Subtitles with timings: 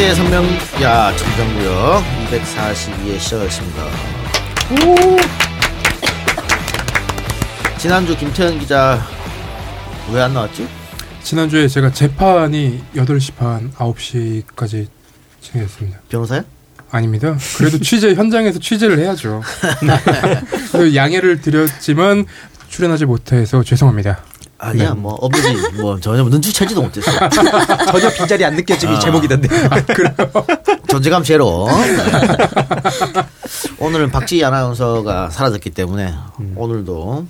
[0.00, 0.44] 시대의 선명
[0.80, 3.84] 야 청정구역 242회 시작하겠습니다.
[7.76, 8.98] 지난주 김태현 기자
[10.10, 10.66] 왜 안 나왔지?
[11.22, 14.86] 지난주에 제가 재판이 8시 반, 9시까지
[15.42, 15.98] 진행했습니다.
[16.08, 16.44] 변호사야?
[16.90, 17.36] 아닙니다.
[17.58, 19.42] 그래도 취재, 현장에서 취재를 해야죠.
[20.94, 22.24] 양해를 드렸지만
[22.70, 24.29] 출연하지 못해서 죄송합니다.
[24.62, 27.10] 아니야 뭐 어머니 뭐 전혀 눈치채지도 못했어.
[27.90, 28.98] 전혀 빈자리 안 느껴짐이 아.
[28.98, 29.48] 제목이던데.
[30.88, 31.66] 존재감 제로.
[31.68, 31.96] 네.
[33.78, 36.12] 오늘은 박지희 아나운서가 사라졌기 때문에
[36.56, 37.26] 오늘도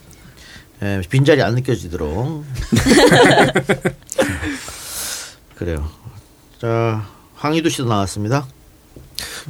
[0.83, 2.45] 예, 빈자리 안 느껴지도록
[5.57, 5.89] 그래요.
[6.61, 7.07] 자
[7.37, 8.47] 황희두 씨도 나왔습니다.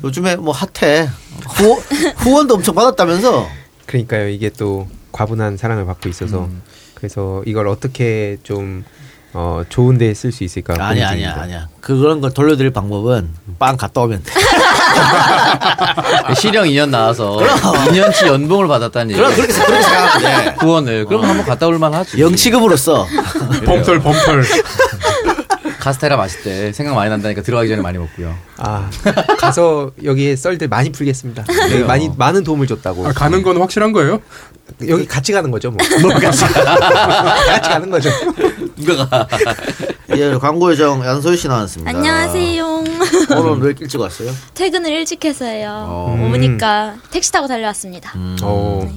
[0.04, 1.08] 요즘에 뭐 핫해
[1.48, 1.80] 후,
[2.16, 3.48] 후원도 엄청 받았다면서
[3.86, 4.28] 그러니까요.
[4.28, 6.60] 이게 또 과분한 사랑을 받고 있어서 음.
[7.00, 8.84] 그래서 이걸 어떻게 좀
[9.32, 10.74] 어, 좋은 데에 쓸 수 있을까?
[10.78, 11.40] 아니야 중입니다.
[11.42, 14.32] 아니야 그런 걸 돌려드릴 방법은 빵 갔다 오면 돼.
[16.36, 19.18] 실형 2년 나와서 2년치 연봉을 받았다는 얘기.
[19.20, 20.56] 그럼 그렇게 그렇게 생각하면 돼.
[20.60, 21.04] 후원을.
[21.06, 22.20] 그럼 한번 갔다 올 만 하지.
[22.20, 23.06] 영치급으로서
[23.64, 24.44] 범털, 범털.
[25.80, 26.72] 카스테라 맛있대.
[26.72, 28.34] 생각 많이 난다니까 들어가기 전에 많이 먹고요.
[28.58, 28.88] 아
[29.38, 31.44] 가서 여기에 썰들 많이 풀겠습니다.
[31.72, 33.06] 여기 많이 많은 도움을 줬다고.
[33.08, 34.20] 아, 가는 건 확실한 거예요?
[34.88, 35.78] 여기 같이 가는 거죠, 뭐.
[36.20, 38.10] 같이 같이 가는 거죠.
[38.76, 39.26] 누가 가?
[40.16, 41.90] 예, 광고 요정 양소희 씨 나왔습니다.
[41.90, 42.66] 안녕하세요.
[43.36, 44.30] 오늘 왜 일찍 왔어요?
[44.54, 45.86] 퇴근을 일찍 해서요.
[45.88, 46.30] 어.
[46.32, 48.12] 오니까 택시 타고 달려왔습니다.
[48.42, 48.88] 어.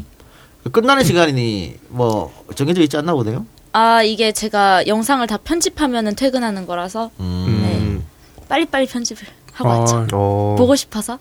[0.72, 3.45] 끝나는 시간이 뭐 정해져 있지 않나 보네요.
[3.74, 8.04] 아 이게 제가 영상을 다 편집하면은 퇴근하는 거라서 음.
[8.48, 9.98] 빨리빨리 편집을 하고 왔죠.
[9.98, 10.56] 아, 어.
[10.58, 11.18] 보고 싶어서.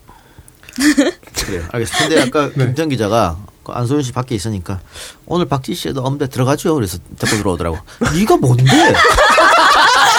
[1.34, 1.64] 그래요.
[1.72, 2.08] 알겠습니다.
[2.08, 2.66] 근데 아까 네.
[2.66, 4.80] 김태현 기자가 그 안소연 씨 밖에 있으니까
[5.26, 6.74] 오늘 박지 씨도 엄대 들어가죠.
[6.74, 7.78] 그래서 데리고 들어오더라고.
[8.14, 8.64] 네가 뭔데?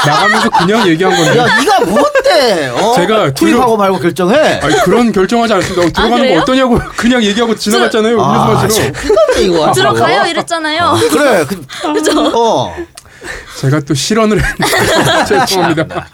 [0.05, 1.37] 나가면서 그냥 얘기한 건데.
[1.39, 2.67] 야, 네가 뭔데?
[2.69, 2.93] 어?
[2.95, 4.59] 제가 투입하고 말고 결정해.
[4.61, 5.81] 아니, 그런 결정하지 않습니다.
[5.81, 6.35] 어, 들어가는 그래요?
[6.35, 8.13] 거 어떠냐고 그냥 얘기하고 지나갔잖아요.
[8.13, 8.91] 음료수 아, 마시러.
[8.91, 9.71] 그거네, 이거.
[9.73, 10.97] 들어가요 이랬잖아요.
[11.11, 11.45] 그래.
[11.45, 11.65] 그,
[12.35, 12.75] 어.
[13.61, 16.07] 제가 또 실언을 했는데 죄송합니다.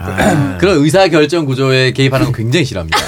[0.58, 2.98] 그런 의사 결정 구조에 개입하는 거 굉장히 싫어합니다.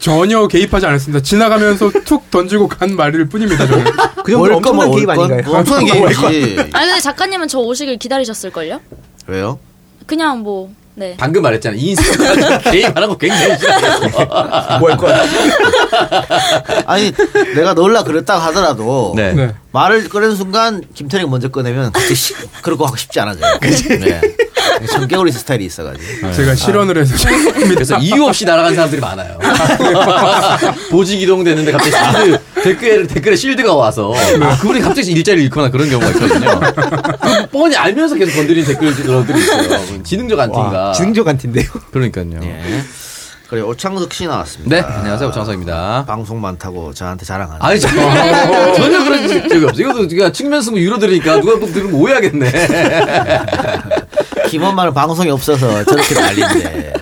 [0.00, 1.22] 전혀 개입하지 않았습니다.
[1.22, 3.66] 지나가면서 툭 던지고 간 말일 뿐입니다.
[3.66, 3.84] 저는.
[4.24, 5.42] 그 정도 엄청난 개입 아닌가요?
[5.44, 6.58] 뭐 엄청난 개입이지.
[6.72, 8.80] 아니 근데 작가님은 저 오시길 기다리셨을걸요?
[9.26, 9.58] 왜요?
[10.06, 11.14] 그냥 뭐 네.
[11.18, 11.74] 방금 말했잖아.
[11.78, 14.78] 인스타 개입하는 거 굉장히 싫어해요.
[14.78, 15.22] 뭐할 거야?
[16.86, 17.12] 아니,
[17.54, 19.14] 내가 놀라 그랬다 하더라도.
[19.16, 19.32] 네.
[19.32, 19.54] 네.
[19.72, 23.58] 말을 꺼내는 순간 김태리가 먼저 꺼내면 갑자기 시, 그러고 하고 싶지 않아져요.
[23.60, 24.20] 네.
[24.90, 26.32] 청개구리 스타일이 있어가지고.
[26.32, 27.68] 제가 실언을 해서 죄송합니다.
[27.68, 29.38] 그래서 이유 없이 날아간 사람들이 많아요.
[30.90, 31.90] 보직 이동되는데 갑자기
[32.20, 36.60] 실드, 댓글에, 댓글에 실드가 와서 아, 그분이 갑자기 일자리를 잃거나 그런 경우가 있거든요.
[36.60, 40.02] 그 뻔히 알면서 계속 건드린 댓글들이 있어요.
[40.04, 40.82] 지능적 안티인가.
[40.88, 41.66] 와, 지능적 안티인데요.
[41.92, 42.40] 그러니까요.
[42.42, 42.82] 예.
[43.52, 44.74] 그래 오창석 씨 나왔습니다.
[44.74, 45.28] 네, 안녕하세요.
[45.28, 46.06] 오창석입니다.
[46.06, 47.60] 방송 많다고 저한테 자랑하는.
[47.60, 47.86] 아니, 저,
[48.72, 49.70] 전혀 그런 적이 없어요.
[49.90, 52.50] 이것도 우리가 측면 쓰고 유로 들으니까 누가 또 들으면 오해하겠네.
[54.48, 56.92] 김원만은 방송이 없어서 저렇게 난리인데.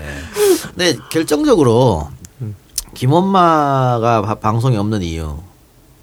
[0.75, 2.09] 근데 결정적으로
[2.95, 5.39] 김원마가 바- 방송이 없는 이유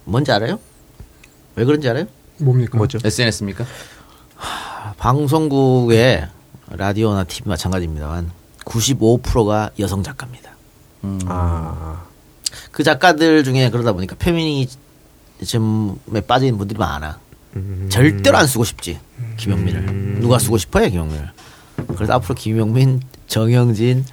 [0.05, 0.59] 뭔지 알아요?
[1.57, 2.05] 왜 그런지 알아요?
[2.37, 2.77] 뭡니까?
[2.77, 2.99] 뭐죠?
[3.03, 3.65] SNS입니까?
[4.97, 6.25] 방송국의
[6.69, 8.36] 라디오나 TV 마찬가지입니다만
[8.67, 10.51] 95%가 여성 작가입니다.
[11.25, 12.03] 아.
[12.71, 14.75] 그 작가들 중에 그러다 보니까 페미니즘에
[16.27, 17.19] 빠진 분들이 많아.
[17.55, 17.87] 음.
[17.89, 18.99] 절대로 안 쓰고 싶지
[19.37, 21.31] 김영민을 누가 쓰고 싶어요 김영민을.
[21.95, 24.05] 그래서 앞으로 김영민, 정영진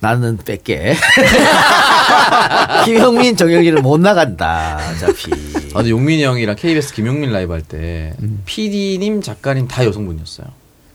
[0.00, 0.94] 나는 뺄게.
[2.84, 5.32] 김영민, 정영진은 못 나간다 어차피.
[5.72, 8.14] 아, 근데 용민이 형이랑 KBS 김용민 라이브 할때
[8.44, 10.46] PD님, 작가님 다 여성분이었어요.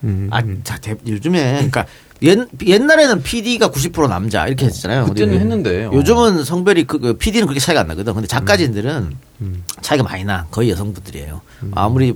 [0.03, 0.27] 음.
[0.31, 1.85] 아, 자, 대- 요즘에 그러니까
[2.23, 5.05] 옛, 옛날에는 PD가 90% 남자 이렇게 했잖아요.
[5.05, 5.91] 그때는 했는데, 어.
[5.93, 8.13] 요즘은 성별이 그, 그 PD는 그렇게 차이가 안 나거든.
[8.13, 9.17] 근데 작가진들은
[9.81, 10.45] 차이가 많이 나.
[10.51, 11.41] 거의 여성분들이에요.
[11.71, 12.15] 아무리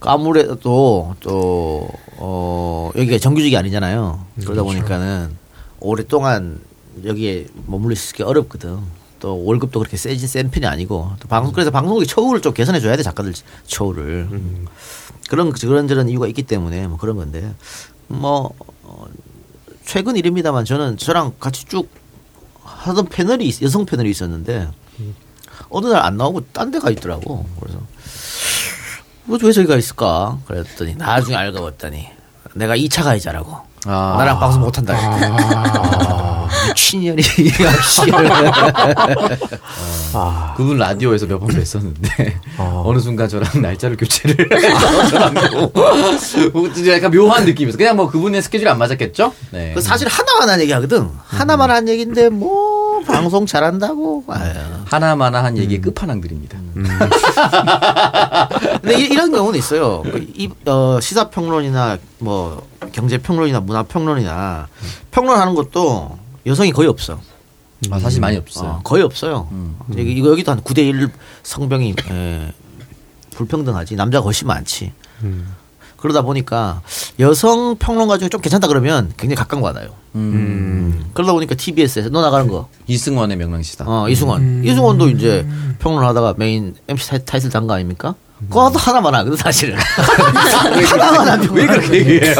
[0.00, 4.24] 아무래도 또 어, 여기가 정규직이 아니잖아요.
[4.40, 5.36] 그러다 보니까는
[5.80, 6.60] 오랫동안
[7.04, 8.78] 여기에 머물러 있기 어렵거든.
[9.20, 12.96] 또 월급도 그렇게 세진 센 편이 아니고 또 방송 그래서 방송국이 처우를 좀 개선해 줘야
[12.96, 13.34] 돼 작가들
[13.66, 14.28] 처우를
[15.28, 17.52] 그런 그런저런 이유가 있기 때문에 뭐 그런 건데
[18.06, 18.52] 뭐
[18.84, 19.06] 어,
[19.88, 21.88] 최근 일입니다만 저는 저랑 같이 쭉
[22.62, 24.68] 하던 패널이 있- 여성 패널이 있었는데
[25.70, 27.46] 어느 날 안 나오고 딴 데가 있더라고.
[27.58, 27.78] 그래서
[29.24, 30.38] 뭐왜 저기가 있을까?
[30.46, 32.06] 그랬더니 나중에 알고 봤더니
[32.52, 33.56] 내가 2차 가해자라고.
[33.86, 34.16] 아.
[34.18, 34.94] 나랑 방송 못 한다.
[34.94, 36.27] 아,
[36.74, 37.22] 친년이
[40.14, 42.82] 아, 그분 라디오에서 몇 번 뵀었는데 어.
[42.84, 44.48] 어느 순간 저랑 날짜를 교체를
[45.10, 45.34] 저랑
[46.94, 47.78] 약간 묘한 느낌이었어.
[47.78, 49.32] 그냥 뭐 그분의 스케줄이 안 맞았겠죠?
[49.52, 49.72] 네.
[49.74, 51.08] 그 사실 하나만 한 얘기 하거든.
[51.26, 54.24] 하나만 한 얘기인데 뭐 방송 잘한다고.
[54.28, 54.52] 아유.
[54.86, 56.58] 하나마나 한 얘기의 끝판왕들입니다.
[58.82, 60.02] 근데 이, 이런 경우는 있어요.
[60.02, 64.66] 그 이, 어, 시사평론이나 뭐 경제평론이나 문화평론이나
[65.10, 66.18] 평론하는 것도
[66.48, 67.20] 여성이 거의 없어.
[67.90, 68.70] 아, 사실 많이 없어요.
[68.70, 69.48] 어, 거의 없어요.
[69.52, 69.76] 음.
[69.96, 71.08] 여기, 이거 여기도 한 9대 1
[71.44, 72.52] 성병이 에,
[73.30, 73.94] 불평등하지.
[73.94, 74.92] 남자가 훨씬 많지.
[75.96, 76.80] 그러다 보니까
[77.18, 79.90] 여성 평론가 중에 좀 괜찮다 그러면 굉장히 각광받아요.
[80.14, 81.10] 음.
[81.14, 82.68] 그러다 보니까 TBS에서 너 나가는 거.
[82.86, 83.84] 이승원의 명랑시다.
[83.86, 84.64] 어, 이승원.
[84.64, 85.46] 이승원도 이제
[85.78, 88.14] 평론하다가 메인 MC 타이- 타이틀 단 거 아닙니까?
[88.48, 89.76] 그거 하나만 하거든, 사실은.
[90.86, 91.66] 하나만 한왜 평론.
[91.66, 92.34] 그렇게 얘기해요?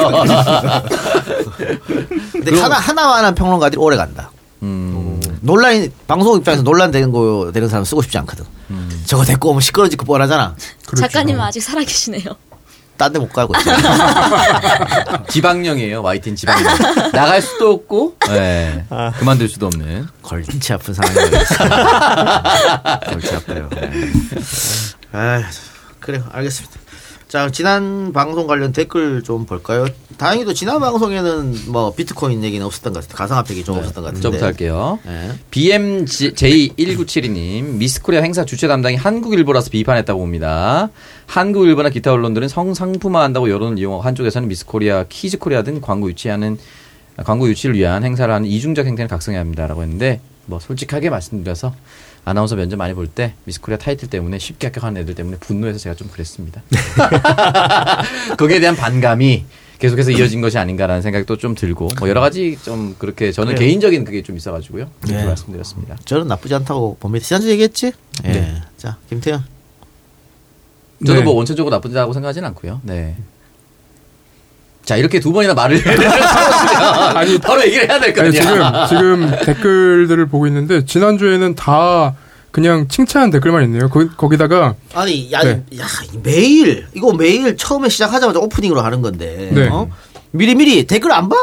[2.33, 4.31] 근데 하나, 하나만 한 평론가들이 오래 간다.
[4.63, 5.21] 음.
[5.41, 8.45] 논란이, 방송 입장에서 논란되는 거, 되는 사람 쓰고 싶지 않거든.
[8.71, 9.03] 음.
[9.07, 10.55] 저거 데리고 오면 시끄러지고 뻔하잖아.
[10.87, 11.03] 그렇죠.
[11.09, 12.25] 작가님은 아직 살아계시네요.
[12.97, 13.71] 딴 데 못 가고 있어.
[15.31, 16.03] 지방령이에요.
[16.03, 16.77] YTN 지방령.
[17.13, 18.85] 나갈 수도 없고, 네.
[19.21, 20.09] 그만둘 수도 없는.
[20.23, 21.55] 골치 아픈 상황이 되겠어.
[23.13, 23.69] 골치 아파요.
[23.73, 23.91] 네.
[25.13, 25.43] 아,
[26.09, 26.25] 그래요.
[26.31, 26.81] 알겠습니다.
[27.29, 29.87] 자, 지난 방송 관련 댓글 좀 볼까요?
[30.17, 33.19] 다행히도 지난 방송에는 뭐 비트코인 얘기는 없었던 것 같아요.
[33.19, 34.23] 가상화폐 얘기 좀 없었던 것 같은데.
[34.23, 34.99] 저부터 할게요.
[35.05, 35.33] 네.
[35.51, 40.89] BMJ1972님, 미스코리아 행사 주최 담당이 한국일보라서 비판했다고 봅니다.
[41.27, 46.57] 한국일보나 기타 언론들은 성상품화한다고 여론을 이용하고 한쪽에서는 미스코리아, 키즈코리아 등 광고 유치하는
[47.23, 51.75] 광고 유치를 위한 행사를 하는 이중적 행태는 각성해야 합니다라고 했는데 뭐 솔직하게 말씀드려서
[52.29, 56.09] 아나운서 면접 많이 볼 때 미스코리아 타이틀 때문에 쉽게 합격하는 애들 때문에 분노해서 제가 좀
[56.09, 56.63] 그랬습니다.
[58.37, 59.45] 거기에 대한 반감이
[59.79, 63.67] 계속해서 이어진 것이 아닌가라는 생각도 좀 들고 뭐 여러 가지 좀 그렇게 저는 그래요.
[63.67, 64.91] 개인적인 그게 좀 있어가지고요.
[65.01, 65.25] 그렇게 네.
[65.25, 65.97] 말씀드렸습니다.
[66.05, 67.25] 저는 나쁘지 않다고 봅니다.
[67.25, 67.93] 지난주 얘기했지?
[68.25, 68.29] 예.
[68.29, 68.63] 네.
[68.77, 69.45] 자, 김태현.
[71.07, 71.25] 저도 네.
[71.25, 72.81] 뭐 원천적으로 나쁘다고 생각하진 않고요.
[72.83, 73.17] 네.
[74.89, 75.83] 자 이렇게 두 번이나 말을
[77.15, 78.87] 아니 바로 얘기를 해야 될거 아니, 아니야.
[78.89, 82.15] 지금 지금 댓글들을 보고 있는데 지난 주에는 다
[82.51, 83.91] 그냥 칭찬 댓글만 있네요.
[83.91, 85.63] 거, 거기다가 아니, 야, 네.
[85.79, 85.85] 야,
[86.23, 89.51] 매일, 이거 매일 처음에 시작하자마자 오프닝으로 하는 건데.
[89.53, 89.69] 네.
[89.69, 89.91] 어?
[90.31, 91.37] 미리 미리 댓글 안 봐?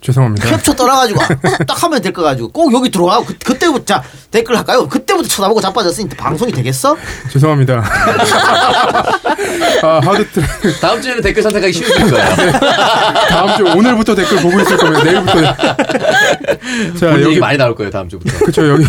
[0.00, 0.48] 죄송합니다.
[0.50, 1.20] 캡처 떠나가지고
[1.66, 4.86] 딱 하면 될 거 가지고 꼭 여기 들어와 그, 그때부터 자 댓글 할까요?
[4.88, 6.96] 그때부터 쳐다보고 자빠졌으니 방송이 되겠어?
[7.32, 7.82] 죄송합니다.
[9.82, 12.30] 아, 하드 트랙 다음 주에는 댓글 선택하기 쉬우실 거예요.
[13.28, 15.42] 다음 주 오늘부터 댓글 보고 있을 거면 내일부터.
[16.98, 18.38] 자, 여기 많이 나올 거예요 다음 주부터.
[18.44, 18.84] 그쵸 여기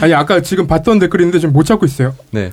[0.00, 2.14] 아니 아까 지금 봤던 댓글인데 지금 못 찾고 있어요.
[2.30, 2.52] 네.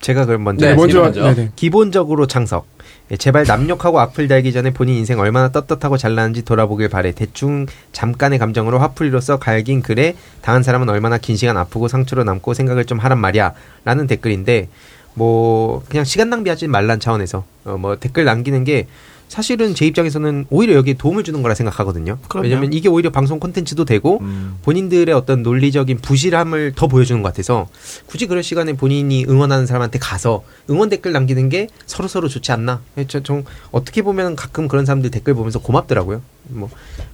[0.00, 1.34] 제가 그럼 먼저 네, 먼저 먼저.
[1.56, 2.66] 기본적으로 창석.
[3.10, 7.12] 예, 제발 남욕하고 악플 달기 전에 본인 인생 얼마나 떳떳하고 잘나는지 돌아보길 바래.
[7.12, 12.86] 대충 잠깐의 감정으로 화풀이로서 갈긴 글에 당한 사람은 얼마나 긴 시간 아프고 상처로 남고 생각을
[12.86, 13.52] 좀 하란 말이야.
[13.84, 14.68] 라는 댓글인데
[15.12, 18.86] 뭐 그냥 시간 낭비하지 말란 차원에서 어, 뭐 댓글 남기는 게
[19.34, 22.18] 사실은 제 입장에서는 오히려 여기에 도움을 주는 거라 생각하거든요.
[22.28, 22.46] 그럼요.
[22.46, 24.22] 왜냐면 이게 오히려 방송 콘텐츠도 되고
[24.62, 27.68] 본인들의 어떤 논리적인 부실함을 더 보여주는 것 같아서
[28.06, 32.80] 굳이 그럴 시간에 본인이 응원하는 사람한테 가서 응원 댓글 남기는 게 서로 서로 좋지 않나?
[32.96, 33.42] 예, 저, 좀
[33.72, 36.22] 어떻게 보면 가끔 그런 사람들 댓글 보면서 고맙더라고요.
[36.50, 36.70] 뭐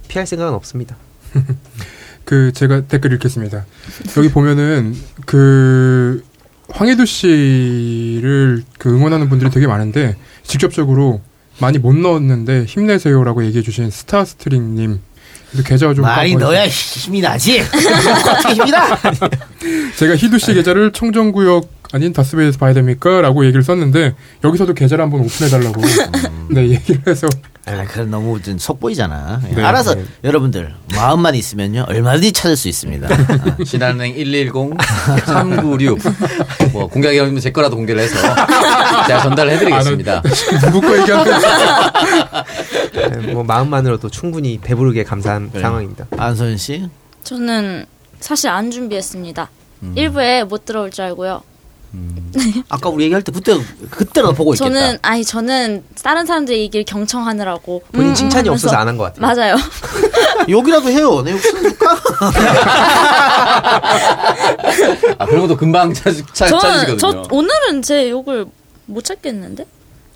[0.09, 0.99] 피할 생각은 없습니다.
[2.27, 3.65] 그 제가 댓글 읽겠습니다.
[4.19, 6.23] 여기 보면은 그
[6.69, 11.23] 황해도 씨를 그 응원하는 분들이 되게 많은데 직접적으로
[11.61, 15.01] 많이 못 넣었는데 힘내세요라고 얘기해 주신 스타스트링님
[15.65, 16.35] 계좌가 좀 많이.
[16.37, 17.61] 넣어야 힘이 나지.
[18.55, 18.97] 힘이 나?
[19.97, 23.21] 제가 희두 씨 계좌를 청정구역 아닌 다스베이에서 봐야 됩니까?
[23.21, 25.81] 라고 얘기를 썼는데 여기서도 계좌를 한번 오픈해 달라고
[26.51, 27.27] 네 얘기를 해서
[27.67, 29.43] 아, 그건 너무 좀 속보이잖아.
[29.51, 29.63] 예, 네.
[29.63, 29.95] 알아서
[30.25, 33.09] 여러분들 마음만 있으면요 얼마든지 찾을 수 있습니다.
[33.13, 34.53] 아, 신한은행 110
[35.27, 35.99] 396.
[36.73, 38.17] 뭐 공개하기 어려우면 제 거라도 공개를 해서
[39.07, 40.23] 제가 전달을 해드리겠습니다.
[40.73, 41.33] 누구 거 얘기하는
[42.95, 45.63] 예, 뭐 마음만으로도 충분히 배부르게 감사한 그래.
[45.63, 46.07] 상황입니다.
[46.17, 46.89] 안소연 씨.
[47.25, 47.87] 저는
[48.21, 49.51] 사실 안 준비했습니다.
[49.97, 51.43] 일부에 못 들어올 줄 알고요.
[52.69, 53.59] 아까 우리 얘기할 때 그때
[53.91, 54.69] 그때라도 보고 있겠다.
[54.73, 59.13] 저는 아니 저는 다른 사람들 얘기를 경청하느라고 본인 음, 칭찬이 음 없어서 안 한 것
[59.13, 59.21] 같아요.
[59.35, 59.57] 맞아요.
[60.49, 61.23] 욕이라도 해요.
[61.23, 61.97] 내 욕심 줄까?
[65.19, 66.97] 아 그런 것도 금방 찾, 찾, 저는 찾으시거든요.
[66.99, 68.47] 저 오늘은 제 욕을
[68.87, 69.67] 못 찾겠는데.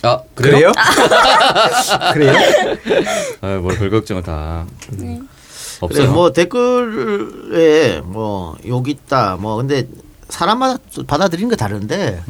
[0.02, 0.70] 아 그래요?
[2.12, 2.32] 그래요?
[3.40, 4.66] 아, 뭘별 걱정을 다.
[4.90, 5.18] 그래,
[5.80, 6.12] 없어요.
[6.12, 9.36] 뭐 댓글에 뭐 욕 있다.
[9.40, 9.88] 뭐 근데
[10.34, 12.22] 사람마다 또 받아들이는 게 다른데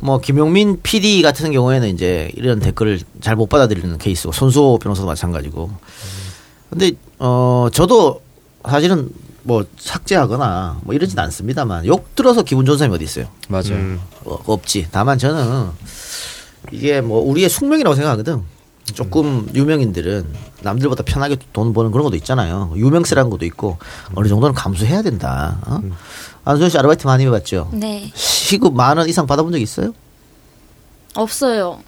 [0.00, 5.70] 뭐 김용민 PD 같은 경우에는 이제 이런 댓글을 잘 못 받아들이는 케이스고 손수호 변호사도 마찬가지고.
[6.70, 8.20] 근데 어 저도
[8.68, 9.08] 사실은
[9.44, 13.28] 뭐 삭제하거나 뭐 이러진 않습니다만 욕 들어서 기분 좋은 사람이 어디 있어요?
[13.48, 13.72] 맞아요.
[13.72, 14.00] 음.
[14.24, 14.88] 어, 없지.
[14.90, 15.68] 다만 저는
[16.72, 18.42] 이게 뭐 우리의 숙명이라고 생각하거든.
[18.94, 20.26] 조금 유명인들은
[20.62, 22.72] 남들보다 편하게 돈 버는 그런 것도 있잖아요.
[22.76, 23.78] 유명세라는 것도 있고
[24.14, 25.58] 어느 정도는 감수해야 된다.
[25.66, 25.80] 어?
[26.44, 27.70] 안수현 씨 아르바이트 많이 해봤죠?
[27.72, 28.10] 네.
[28.14, 29.92] 시급 만 원 이상 받아본 적 있어요?
[31.14, 31.78] 없어요.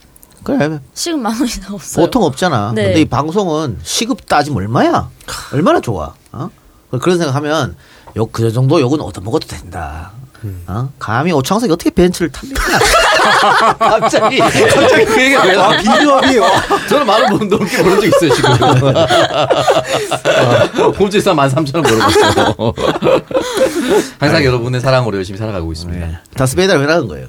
[0.42, 0.80] 그래.
[0.94, 2.04] 시급 만 원 이상 없어요.
[2.04, 2.72] 보통 없잖아.
[2.74, 2.84] 네.
[2.84, 5.10] 근데 이 방송은 시급 따지면 얼마야?
[5.52, 6.14] 얼마나 좋아?
[6.32, 6.50] 어?
[7.00, 7.76] 그런 생각하면
[8.16, 10.12] 욕 그 정도 욕은 얻어 먹어도 된다.
[10.66, 10.90] 어?
[10.98, 12.62] 감히 오창석이 어떻게 벤츠를 탑니까?
[13.78, 15.76] 갑자기 갑자기 그 얘기가 왜 나와?
[15.76, 16.38] 비교합이
[16.88, 18.52] 저는 많은 분 넘게 벌은 적 있어요 지금.
[20.98, 22.74] 홈즈에서 13,000원 벌어봤어요.
[24.18, 26.06] 항상 여러분의 사랑으로 열심히 살아가고 있습니다.
[26.06, 26.18] 네.
[26.36, 27.28] 다스베이다를 왜 나간 거예요?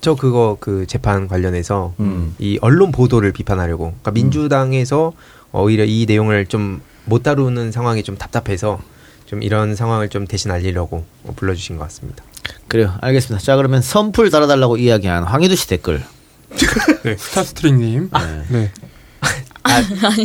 [0.00, 2.34] 저 그거 그 재판 관련해서 음.
[2.38, 3.90] 이 언론 보도를 비판하려고.
[4.00, 5.12] 그러니까 민주당에서
[5.52, 6.80] 오히려 이 내용을 좀
[7.10, 8.80] 못 다루는 상황이 좀 답답해서
[9.26, 12.22] 좀 이런 상황을 좀 대신 알리려고 어, 불러주신 것 같습니다.
[12.70, 12.94] 그래요.
[13.00, 13.44] 알겠습니다.
[13.44, 16.02] 자, 그러면 선풀 달아달라고 이야기한 황희두 씨 댓글.
[17.02, 18.10] 네, 스타스트링님.
[18.48, 18.70] 네.
[19.64, 19.82] 아,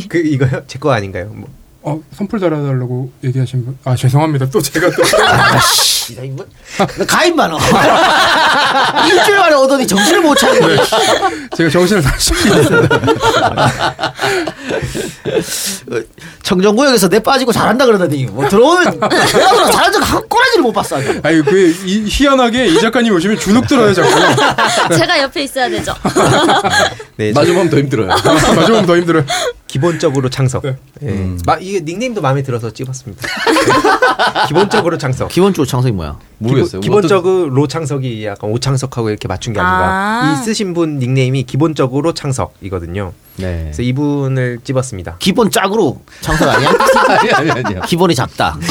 [0.07, 0.63] 그 이거요?
[0.67, 1.31] 제 거 아닌가요?
[1.33, 1.49] 뭐.
[1.87, 3.77] 어, 선풀 달아달라고 얘기하신 분.
[3.83, 4.49] 아, 죄송합니다.
[4.49, 5.03] 또 제가 또.
[5.53, 6.43] 아씨, 나 이거
[6.97, 7.59] 나 가입 많어.
[9.07, 10.77] 일주일 만에 오더니 정신을 못 차리네.
[11.55, 13.01] 제가 정신을 다시 차리겠습니다.
[16.41, 20.97] 청정구역에서 내 빠지고 잘한다 그러더니 뭐 들어오면 내가 보다 잘한 적한 꼬라지를 못 봤어.
[20.97, 21.19] 아주.
[21.21, 24.09] 아니, 그, 이, 희한하게 이 작가님 오시면 주눅 들어요, 자꾸.
[24.97, 25.93] 제가 옆에 있어야 되죠.
[27.17, 28.07] 네, 저 마주보면 더 힘들어요.
[28.07, 29.23] 마주보면 더 힘들어요.
[29.67, 30.63] 기본적으로 창석.
[30.63, 30.75] 네.
[31.03, 31.37] 예.
[31.45, 33.27] 마, 이게 닉네임도 마음에 들어서 찍었습니다.
[34.47, 35.29] 기본적으로 창석.
[35.29, 36.17] 기본적으로 창석이 뭐야?
[36.37, 36.81] 모르겠어요.
[36.81, 39.85] 기본, 기본적으로 창석이 약간 오창석하고 이렇게 맞춘 게 아닌가.
[39.87, 40.31] 아.
[40.33, 43.13] 이 쓰신 분 닉네임이 기본적으로 창석이거든요.
[43.37, 43.61] 네.
[43.63, 45.17] 그래서 이분을 집었습니다.
[45.19, 46.69] 기본 짝으로 창석 아니야?
[47.09, 47.81] 아니 아니 아니요.
[47.85, 48.57] 기본이 작다.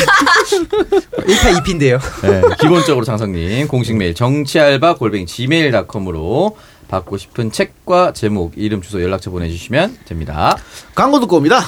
[1.26, 1.98] 1파 2피인데요.
[2.22, 6.56] 네, 기본적으로 장성님 공식 메일 정치알바 골뱅이 gmail.com으로
[6.94, 10.56] 받고 싶은 책과 제목, 이름, 주소, 연락처 보내주시면 됩니다.
[10.94, 11.60] 광고 듣고 옵니다.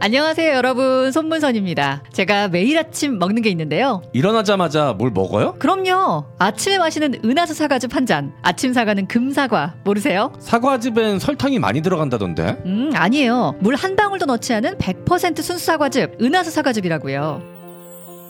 [0.00, 1.10] 안녕하세요, 여러분.
[1.12, 2.02] 손문선입니다.
[2.12, 4.02] 제가 매일 아침 먹는 게 있는데요.
[4.12, 5.54] 일어나자마자 뭘 먹어요?
[5.58, 6.26] 그럼요.
[6.38, 8.32] 아침에 마시는 은하수 사과즙 한 잔.
[8.42, 9.76] 아침 사과는 금사과.
[9.84, 10.30] 모르세요?
[10.40, 12.58] 사과즙엔 설탕이 많이 들어간다던데.
[12.66, 13.54] 음, 아니에요.
[13.60, 16.18] 물 한 방울도 넣지 않은 100% 순수 사과즙.
[16.20, 17.53] 은하수 사과즙이라고요.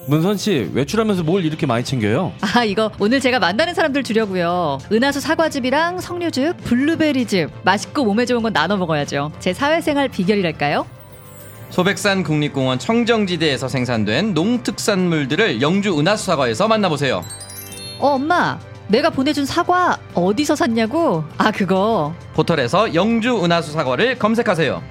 [0.06, 2.32] 문선 씨 외출하면서 뭘 이렇게 많이 챙겨요?
[2.54, 4.78] 아, 이거 오늘 제가 만나는 사람들 주려고요.
[4.92, 7.50] 은하수 사과즙이랑 석류즙, 블루베리즙.
[7.62, 9.32] 맛있고 몸에 좋은 건 나눠 먹어야죠.
[9.38, 10.86] 제 사회생활 비결이랄까요?
[11.70, 17.24] 소백산 국립공원 청정지대에서 생산된 농특산물들을 영주 은하수 사과에서 만나보세요.
[17.98, 18.58] 어, 엄마.
[18.86, 21.24] 내가 보내준 사과 어디서 샀냐고?
[21.38, 22.14] 아, 그거.
[22.34, 24.82] 포털에서 영주 은하수 사과를 검색하세요.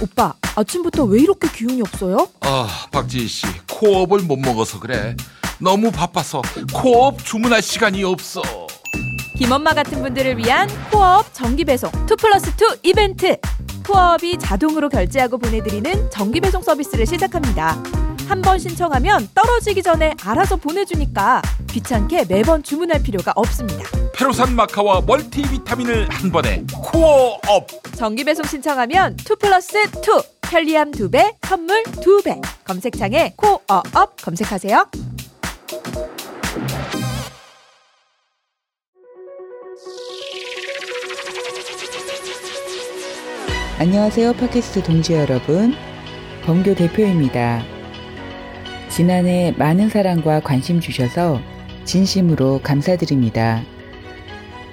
[0.00, 2.28] 오빠, 아침부터 왜 이렇게 기운이 없어요?
[2.40, 5.16] 아, 박지희 씨, 코어업을 못 먹어서 그래.
[5.60, 6.40] 너무 바빠서
[6.72, 8.42] 코어업 주문할 시간이 없어.
[9.36, 13.36] 김엄마 같은 분들을 위한 코어업 정기 배송 2 플러스 2 이벤트.
[13.86, 17.82] 코어업이 자동으로 결제하고 보내드리는 정기 배송 서비스를 시작합니다.
[18.28, 21.40] 한 번 신청하면 떨어지기 전에 알아서 보내주니까
[21.70, 23.84] 귀찮게 매번 주문할 필요가 없습니다.
[24.18, 27.68] 페로산 마카와 멀티비타민을 한 번에 코어업.
[27.94, 29.90] 정기배송 신청하면 2 플러스 2
[30.40, 32.42] 편리함 2배, 선물 2배.
[32.64, 34.86] 검색창에 코어업 검색하세요.
[43.78, 44.32] 안녕하세요.
[44.32, 45.74] 팟캐스트 동지 여러분.
[46.44, 47.62] 범교 대표입니다.
[48.88, 51.40] 지난해 많은 사랑과 관심 주셔서
[51.84, 53.62] 진심으로 감사드립니다.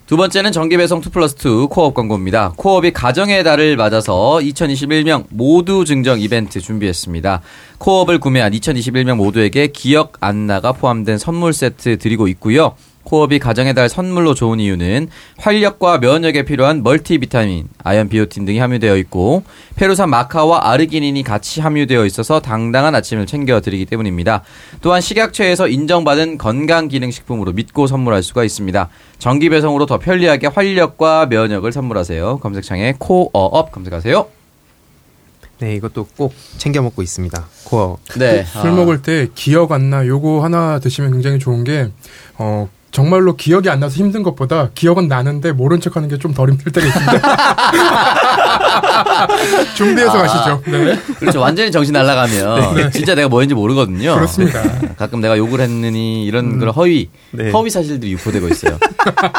[0.09, 2.55] 두 번째는 정기배송 2 플러스 2 코업 광고입니다.
[2.57, 7.43] 코업이 가정의 달을 맞아서 2021명 모두 증정 이벤트 준비했습니다.
[7.77, 12.75] 코업을 구매한 2021명 모두에게 기억 안나가 포함된 선물 세트 드리고 있고요.
[13.09, 19.45] 코어업이 가정의 달 선물로 좋은 이유는 활력과 면역에 필요한 멀티비타민, 아연 비오틴 등이 함유되어 있고
[19.77, 24.43] 페루산 마카와 아르기닌이 같이 함유되어 있어서 당당한 아침을 챙겨 드리기 때문입니다.
[24.83, 28.91] 또한 식약처에서 인정받은 건강기능식품으로 믿고 선물할 수가 있습니다.
[29.19, 32.41] 정기 배송으로 더 편리하게 활력과 면역을 선물하세요.
[32.41, 34.27] 검색창에 코어업 검색하세요.
[35.61, 37.47] 네, 이것도 꼭 챙겨 먹고 있습니다.
[37.65, 37.97] 코어업.
[38.19, 38.45] 네.
[38.45, 41.88] 술 먹을 때 기억 안 나 요거 하나 드시면 굉장히 좋은 게
[42.37, 46.49] 어, 정말로 기억이 안 나서 힘든 것보다 기억은 나는데 모른 척 하는 게 좀 덜
[46.50, 47.21] 힘들 때가 있습니다.
[49.76, 50.23] 준비해서 아.
[50.23, 50.62] 가시죠.
[50.66, 50.99] 네.
[51.18, 51.40] 그렇죠.
[51.40, 54.14] 완전히 정신 날아가면 진짜 내가 뭐였는지 모르거든요.
[54.14, 54.62] 그렇습니다.
[54.97, 57.50] 가끔 내가 욕을 했느니 이런 그런 허위 네.
[57.50, 58.78] 허위 사실들이 유포되고 있어요.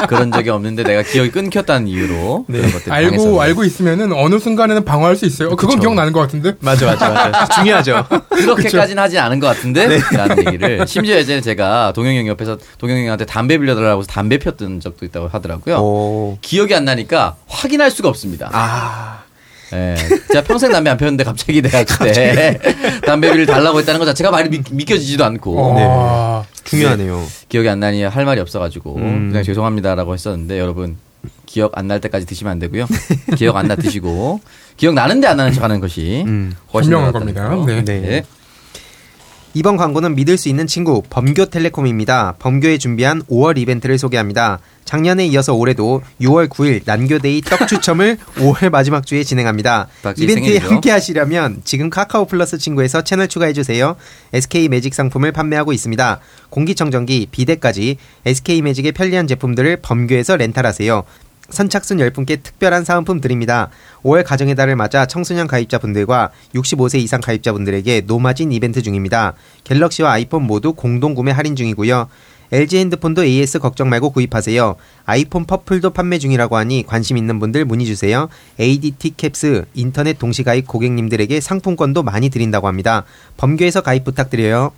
[0.07, 3.41] 그런 적이 없는데 내가 기억이 끊겼다는 이유로 그런 것들이 알고 당했었는데.
[3.43, 5.49] 알고 있으면은 어느 순간에는 방어할 수 있어요.
[5.49, 5.81] 어, 그건 그쵸.
[5.81, 6.53] 기억나는 것 같은데.
[6.61, 7.45] 맞아, 맞아, 맞아.
[7.55, 8.05] 중요하죠.
[8.29, 9.99] 그렇게까지는 하진 않은 것 같은데?
[10.13, 10.85] 라는 얘기를.
[10.87, 15.29] 심지어 예전에 제가 동영이 형 옆에서 동영이 형한테 담배 빌려달라고 해서 담배 폈던 적도 있다고
[15.29, 15.77] 하더라고요.
[15.77, 16.37] 오.
[16.41, 18.49] 기억이 안 나니까 확인할 수가 없습니다.
[18.51, 19.23] 아.
[19.71, 19.95] 예.
[20.33, 22.59] 제가 평생 담배 안 폈는데 갑자기 내가 그때
[23.05, 25.55] 담배비를 달라고 했다는 것 자체가 말이 믿, 믿겨지지도 않고.
[25.57, 27.23] 어, 중요하네요.
[27.47, 29.29] 기억이 안 나니 할 말이 없어가지고 음.
[29.29, 30.97] 그냥 죄송합니다라고 했었는데 여러분
[31.45, 32.87] 기억 안 날 때까지 드시면 안 되고요.
[33.37, 34.41] 기억 안 나 드시고
[34.75, 36.53] 기억 나는데 안 나는 척하는 것이 음.
[36.73, 37.49] 훨씬 현명한 겁니다.
[37.49, 37.65] 거.
[37.65, 37.83] 네.
[37.85, 38.23] 네.
[39.59, 42.35] 이번 광고는 믿을 수 있는 친구 범교텔레콤입니다.
[42.39, 44.59] 범교에 준비한 5월 이벤트를 소개합니다.
[44.85, 49.89] 작년에 이어서 올해도 6월 9일 난교데이 떡 추첨을 5월 마지막 주에 진행합니다.
[50.15, 50.65] 이벤트에 생일이죠.
[50.65, 53.97] 함께 하시려면 지금 카카오 플러스 친구에서 채널 추가해 주세요.
[54.31, 56.21] SK 매직 상품을 판매하고 있습니다.
[56.49, 61.03] 공기청정기, 비데까지 SK 매직의 편리한 제품들을 범교에서 렌탈하세요.
[61.49, 63.69] 선착순 10분께 특별한 사은품 드립니다.
[64.03, 69.33] 5월 가정의 달을 맞아 청소년 가입자분들과 65세 이상 가입자분들에게 no margin 이벤트 중입니다.
[69.63, 72.07] 갤럭시와 아이폰 모두 공동 구매 할인 중이고요.
[72.51, 74.75] LG 핸드폰도 AS 걱정 말고 구입하세요.
[75.05, 78.27] 아이폰 purple도 판매 중이라고 하니 관심 있는 분들 문의 주세요.
[78.59, 83.05] ADT 캡스 인터넷 동시 가입 고객님들에게 상품권도 많이 드린다고 합니다.
[83.37, 84.71] 범교에서 가입 부탁드려요.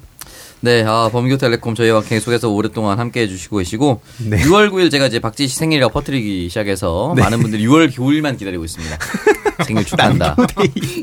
[0.64, 4.38] 네, 아, 범교텔레콤 저희와 계속해서 오랫동안 함께 해주시고 계시고, 네.
[4.44, 8.98] 6월 9일 제가 이제 박지 씨 생일이라고 퍼뜨리기 시작해서, 많은 분들이 6월 9일만 기다리고 있습니다.
[9.66, 10.36] 생일 축하한다.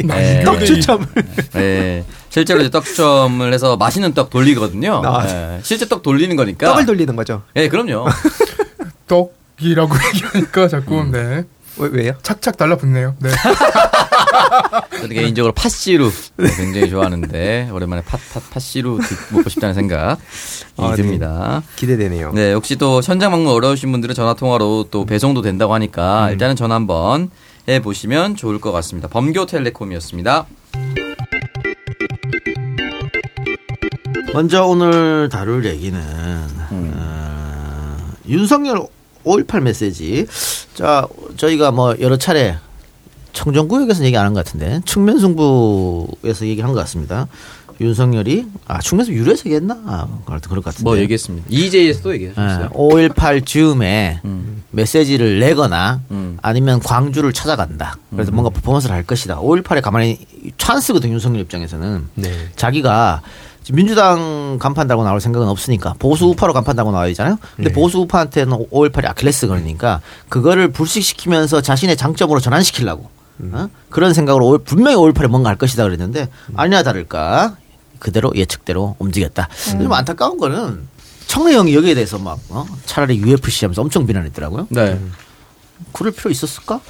[0.05, 0.45] 네.
[0.45, 1.07] 떡 추첨을.
[1.55, 2.05] 네.
[2.31, 5.03] 실제로 이제 떡 추첨을 해서 맛있는 떡 돌리거든요.
[5.05, 5.27] 아.
[5.27, 5.61] 네.
[5.63, 6.69] 실제 떡 돌리는 거니까.
[6.69, 7.43] 떡을 돌리는 거죠.
[7.55, 8.07] 네, 그럼요.
[9.09, 11.11] 떡이라고 얘기하니까 자꾸 음.
[11.11, 11.45] 네.
[11.79, 12.13] 왜, 왜요?
[12.23, 13.15] 착착 달라붙네요.
[13.21, 13.31] 네.
[15.01, 20.21] 저는 개인적으로 팥시루 네, 굉장히 좋아하는데, 오랜만에 팥, 팥, 팥시루 드- 먹고 싶다는 생각이
[20.77, 20.97] 아, 네.
[20.97, 21.63] 듭니다.
[21.77, 22.33] 기대되네요.
[22.33, 26.33] 네, 혹시 또 현장 방문 어려우신 분들은 전화 통화로 또 배송도 된다고 하니까 음.
[26.33, 27.31] 일단은 전화 한번
[27.69, 29.09] 해 보시면 좋을 것 같습니다.
[29.09, 30.47] 범교텔레콤이었습니다.
[34.35, 35.99] 먼저 오늘 다룰 얘기는
[36.71, 37.97] 어,
[38.29, 38.87] 윤석열
[39.25, 40.27] 5.18 메시지.
[40.75, 42.57] 자, 저희가 뭐 여러 차례
[43.33, 47.29] 청정구역에서 얘기 안 한 것 같은데 측면승부에서 얘기한 것 같습니다.
[47.81, 49.79] 윤석열이 아 충면승부 유료에서 얘기했나?
[49.87, 50.83] 아, 그럴 것 같은데.
[50.83, 51.47] 뭐 얘기했습니다.
[51.49, 52.71] EJ에서도 얘기했어요.
[52.71, 54.65] 5.18 즈음에 음.
[54.73, 56.39] 메시지를 내거나 음.
[56.43, 57.97] 아니면 광주를 찾아간다.
[58.11, 59.39] 그래서 뭔가 퍼포먼스를 할 것이다.
[59.41, 60.19] 5.18에 가만히
[60.59, 62.09] 찬스거든 윤석열 입장에서는.
[62.17, 62.33] 네.
[62.57, 63.23] 자기가
[63.73, 67.39] 민주당 간판 달고 나올 생각은 없으니까 보수 우파로 간판 달고 나와야 되잖아요.
[67.57, 67.75] 근데 네.
[67.75, 73.11] 보수 우파한테는 5.18이 아킬레스 건이니까 그거를 불식시키면서 자신의 장점으로 전환시키려고
[73.53, 73.69] 어?
[73.91, 77.57] 그런 생각으로 올- 분명히 5.18에 뭔가 할 것이다 그랬는데 아니나 다를까
[77.99, 79.49] 그대로 예측대로 움직였다.
[79.71, 80.87] 좀 안타까운 거는
[81.27, 82.65] 청래 형이 여기에 대해서 막 어?
[82.87, 84.69] 차라리 UFC 하면서 엄청 비난했더라고요.
[84.71, 84.99] 네.
[85.93, 86.81] 그럴 필요 있었을까?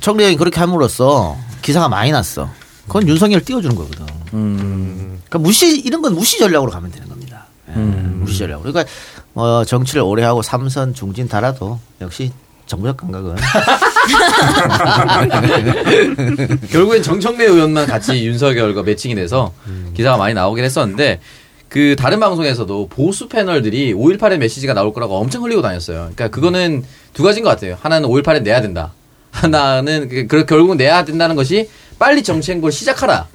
[0.00, 2.50] 청래 형이 그렇게 함으로써 기사가 많이 났어.
[2.86, 4.06] 그건 윤석열 띄워주는 거거든.
[4.34, 5.20] 음.
[5.26, 7.46] 그러니까 무시 이런 건 무시 전략으로 가면 되는 겁니다.
[7.68, 8.72] 예, 무시 전략으로.
[8.72, 8.92] 그러니까
[9.32, 12.30] 뭐 정치를 오래 하고 삼선 중진 달아도 역시
[12.66, 13.36] 정부적 감각은
[16.70, 19.52] 결국엔 정청래 의원만 같이 윤석열과 매칭이 돼서
[19.94, 21.20] 기사가 많이 나오긴 했었는데
[21.68, 26.10] 그 다른 방송에서도 보수 패널들이 5.18의 메시지가 나올 거라고 엄청 흘리고 다녔어요.
[26.14, 27.76] 그러니까 그거는 두 가지인 것 같아요.
[27.80, 28.92] 하나는 5.18에 내야 된다.
[29.30, 31.68] 하나는 그, 그 결국은 내야 된다는 것이
[31.98, 33.26] 빨리 정치 행보를 시작하라.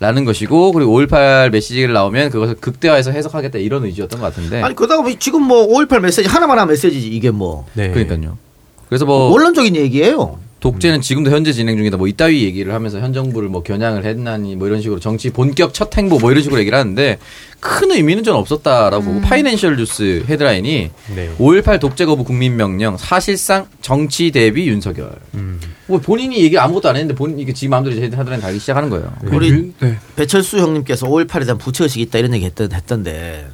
[0.00, 5.02] 라는 것이고 그리고 5.18 메시지를 나오면 그것을 극대화해서 해석하겠다 이런 의지였던 것 같은데 아니 그러다가
[5.02, 8.36] 뭐 지금 뭐 5.18 메시지 하나만 하면 메시지지 이게 뭐 그러니까요.
[8.88, 10.38] 그래서 뭐 원론적인 얘기예요.
[10.62, 11.96] 독재는 지금도 현재 진행 중이다.
[11.96, 15.94] 뭐 이따위 얘기를 하면서 현 정부를 뭐 겨냥을 했나니 뭐 이런 식으로 정치 본격 첫
[15.98, 17.18] 행보 뭐 이런 식으로 얘기를 하는데
[17.58, 21.30] 큰 의미는 전 없었다라고 보고 파이낸셜 뉴스 헤드라인이 네.
[21.36, 25.10] 5.18 독재 거부 국민 명령 사실상 정치 대비 윤석열.
[25.86, 29.12] 뭐 본인이 얘기 아무것도 안 했는데 본인 이게 지 마음대로 제 헤드라인 달기 시작하는 거예요.
[29.32, 29.98] 우리 네.
[30.14, 33.48] 배철수 형님께서 5.18에 대한 부채의식이 있다 이런 얘기 했던, 했던데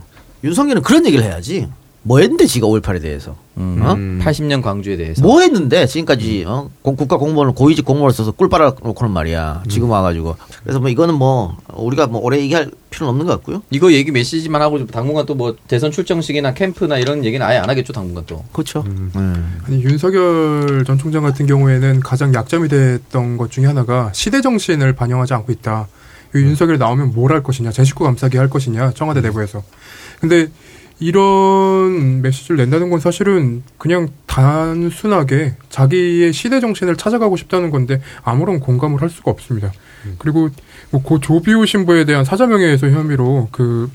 [0.45, 1.69] 윤석열은 그런 얘기를 해야지.
[2.03, 3.37] 뭐 했는데 지가 5.18에 대해서.
[3.59, 3.95] 음, 어?
[4.25, 5.21] 80년 광주에 대해서.
[5.21, 6.71] 뭐 했는데 지금까지 어?
[6.81, 9.65] 공- 국가 공무원을 고위직 공무원을 써서 꿀 빨아놓고는 말이야.
[9.69, 10.37] 지금 와가지고.
[10.63, 13.63] 그래서 뭐 이거는 뭐 우리가 뭐 오래 얘기할 필요는 없는 것 같고요.
[13.71, 17.93] 이거 얘기 메시지만 하고 당분간 또 뭐 대선 출정식이나 캠프나 이런 얘기는 아예 안 하겠죠
[17.93, 18.43] 당분간 또.
[18.53, 18.85] 그렇죠.
[19.67, 25.35] 아니 윤석열 전 총장 같은 경우에는 가장 약점이 됐던 것 중에 하나가 시대 정신을 반영하지
[25.35, 25.89] 않고 있다.
[26.35, 29.63] 이 윤석열 나오면 뭘 할 것이냐, 제 식구 감싸기 할 것이냐, 청와대 내부에서.
[30.21, 30.49] 근데
[31.01, 39.01] 이런 메시지를 낸다는 건 사실은 그냥 단순하게 자기의 시대 정신을 찾아가고 싶다는 건데 아무런 공감을
[39.03, 39.73] 할 수가 없습니다.
[40.19, 40.49] 그리고
[40.91, 43.91] 뭐 고 조비오 신부에 대한 사자명예훼손 혐의로 그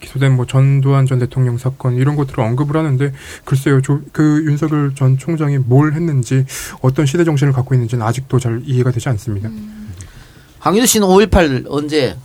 [0.00, 3.12] 기소된 뭐 전두환 전 대통령 사건 이런 것들을 언급을 하는데
[3.44, 6.44] 글쎄요 조, 그 윤석열 전 총장이 뭘 했는지
[6.82, 9.48] 어떤 시대 정신을 갖고 있는지는 아직도 잘 이해가 되지 않습니다.
[10.58, 12.16] 황유도 씨는 5.18 언제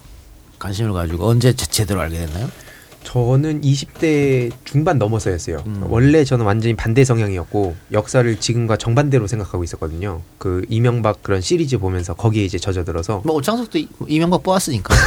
[0.60, 2.49] 관심을 가지고 언제 제- 제대로 알게 됐나요?
[3.13, 5.63] 저는 20대 중반 넘어서였어요.
[5.88, 10.22] 원래 저는 완전히 반대 성향이었고 역사를 지금과 정반대로 생각하고 있었거든요.
[10.38, 14.93] 그 이명박 그런 시리즈 보면서 거기에 이제 젖어들어서 뭐 오창석도 이- 이명박 뽑았으니까.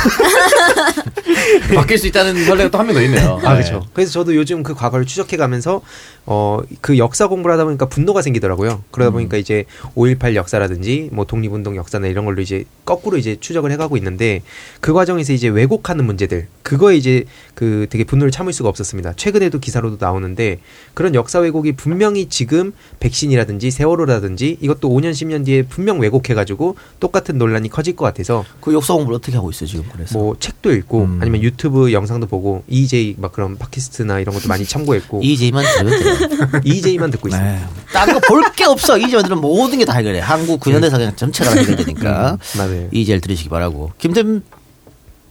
[1.75, 3.39] 바뀔 수 있다는 설레가 또 한 명 더 있네요.
[3.45, 3.87] 아, 그렇죠.
[3.93, 5.81] 그래서 저도 요즘 그 과거를 추적해 가면서
[6.27, 8.83] 어, 그 역사 공부를 하다 보니까 분노가 생기더라고요.
[8.91, 13.77] 그러다 보니까 이제 5.18 역사라든지 뭐 독립운동 역사나 이런 걸로 이제 거꾸로 이제 추적을 해
[13.77, 14.43] 가고 있는데
[14.81, 19.13] 그 과정에서 이제 왜곡하는 문제들 그거에 이제 그 되게 분노를 참을 수가 없었습니다.
[19.17, 20.61] 최근에도 기사로도 나오는데
[20.95, 27.37] 그런 역사 왜곡이 분명히 지금 백신이라든지 세월호라든지 이것도 5년 10년 뒤에 분명 왜곡해 가지고 똑같은
[27.37, 30.19] 논란이 커질 것 같아서 그 역사 공부를 어떻게 하고 있어요 지금 그래서?
[30.19, 35.21] 뭐 책도 읽고 아니면 유튜브 영상도 보고 EJ 막 그런 팟캐스트나 이런 것도 많이 참고했고
[35.23, 36.63] EJ만 들으면.
[36.65, 37.69] EJ만 듣고 있습니다.
[37.93, 38.97] 딴거 볼 게 없어.
[38.97, 40.21] 이제들은 모든 게 다 해결해.
[40.21, 42.39] 한국 구현대사 그냥 전체가 다 해결되니까.
[42.57, 42.89] 음.
[42.91, 43.93] 이제를 들으시기 바라고.
[43.99, 44.23] 김태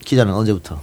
[0.05, 0.79] 기자는 언제부터?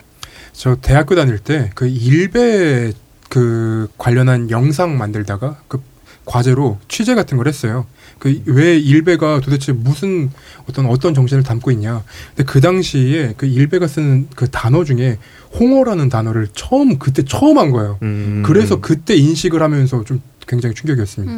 [0.58, 2.92] 저 대학교 다닐 때 그 일베
[3.28, 5.80] 그 관련한 영상 만들다가 그
[6.24, 7.86] 과제로 취재 같은 걸 했어요.
[8.18, 10.30] 그 왜 일베가 도대체 무슨
[10.68, 12.02] 어떤 어떤 정신을 담고 있냐.
[12.34, 15.18] 근데 그 당시에 그 일베가 쓰는 그 단어 중에
[15.58, 17.98] 홍어라는 단어를 처음 그때 처음 한 거예요.
[18.02, 18.42] 음.
[18.44, 21.32] 그래서 그때 인식을 하면서 좀 굉장히 충격이었습니다.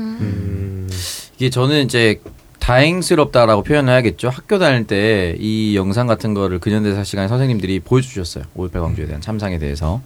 [1.36, 2.20] 이게 저는 이제
[2.70, 4.28] 다행스럽다라고 표현해야겠죠.
[4.28, 8.44] 학교 다닐 때 이 영상 같은 거를 근현대사 시간에 선생님들이 보여주셨어요.
[8.56, 10.00] 5.18 광주에 대한 참상에 대해서.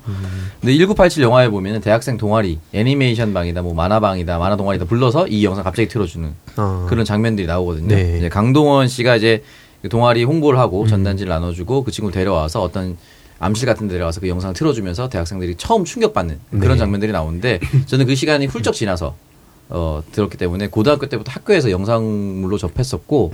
[0.61, 5.65] 근데 1987 영화에 보면은 대학생 동아리, 애니메이션 방이다, 뭐 만화방이다, 만화 동아리다 불러서 이 영상
[5.65, 6.87] 갑자기 틀어주는 어.
[6.89, 7.89] 그런 장면들이 나오거든요.
[7.89, 8.17] 네.
[8.17, 9.43] 이제 강동원 씨가 이제
[9.83, 12.97] 그 동아리 홍보를 하고 전단지를 나눠주고 그 친구를 데려와서 어떤
[13.41, 16.77] 암실 같은 데 데려와서 그 영상을 틀어주면서 대학생들이 처음 충격받는 그런 네.
[16.77, 19.17] 장면들이 나오는데 저는 그 시간이 훌쩍 지나서
[19.69, 23.33] 어, 들었기 때문에 고등학교 때부터 학교에서 영상물로 접했었고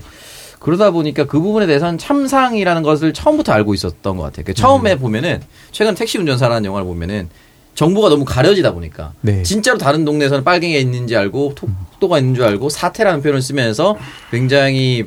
[0.58, 4.44] 그러다 보니까 그 부분에 대해서는 참상이라는 것을 처음부터 알고 있었던 것 같아요.
[4.44, 5.40] 그 처음에 보면은
[5.72, 7.28] 최근 택시 운전사라는 영화를 보면은
[7.74, 9.42] 정보가 너무 가려지다 보니까 네.
[9.42, 13.96] 진짜로 다른 동네에서는 빨갱이가 있는지 알고 톡도가 있는 줄 알고 사태라는 표현을 쓰면서
[14.30, 15.06] 굉장히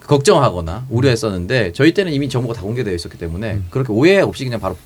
[0.00, 4.76] 걱정하거나 우려했었는데 저희 때는 이미 정보가 다 공개되어 있었기 때문에 그렇게 오해 없이 그냥 바로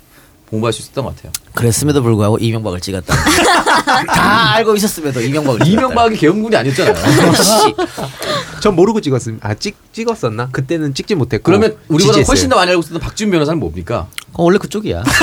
[0.49, 1.31] 공부할 수 있었던 것 같아요.
[1.53, 3.15] 그랬음에도 불구하고 이명박을 찍었다.
[4.07, 5.65] 다 알고 있었음에도 이명박을.
[5.67, 6.95] 이명박이 개헌군이 아니었잖아요.
[8.61, 9.47] 전 모르고 찍었습니다.
[9.47, 10.49] 아, 찍, 찍었었나?
[10.51, 11.43] 그때는 찍지 못했고.
[11.43, 12.25] 그러면 우리보다 지지했어요.
[12.31, 14.07] 훨씬 더 많이 알고 있었던 박지훈 변호사는 뭡니까?
[14.33, 15.03] 어, 원래 그쪽이야.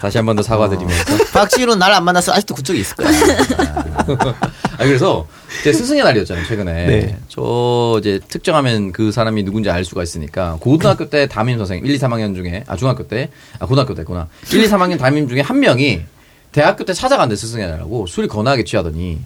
[0.00, 1.16] 다시 한 번 더 사과드리면서.
[1.32, 3.08] 박지훈은 날 안 만났어 아직도 그쪽에 있을 거야.
[3.10, 5.26] 아 그래서
[5.62, 6.86] 제 스승의 날이었잖아요 최근에.
[6.86, 7.16] 네.
[7.28, 11.98] 저 이제 특정하면 그 사람이 누군지 알 수가 있으니까 고등학교 때 담임 선생님 1, 2,
[11.98, 16.02] 3학년 중에 아 중학교 때 아 고등학교 때구나 1, 2, 3학년 담임 중에 한 명이
[16.52, 19.20] 대학교 때 찾아간대 스승의 날이라고 술이 거나하게 취하더니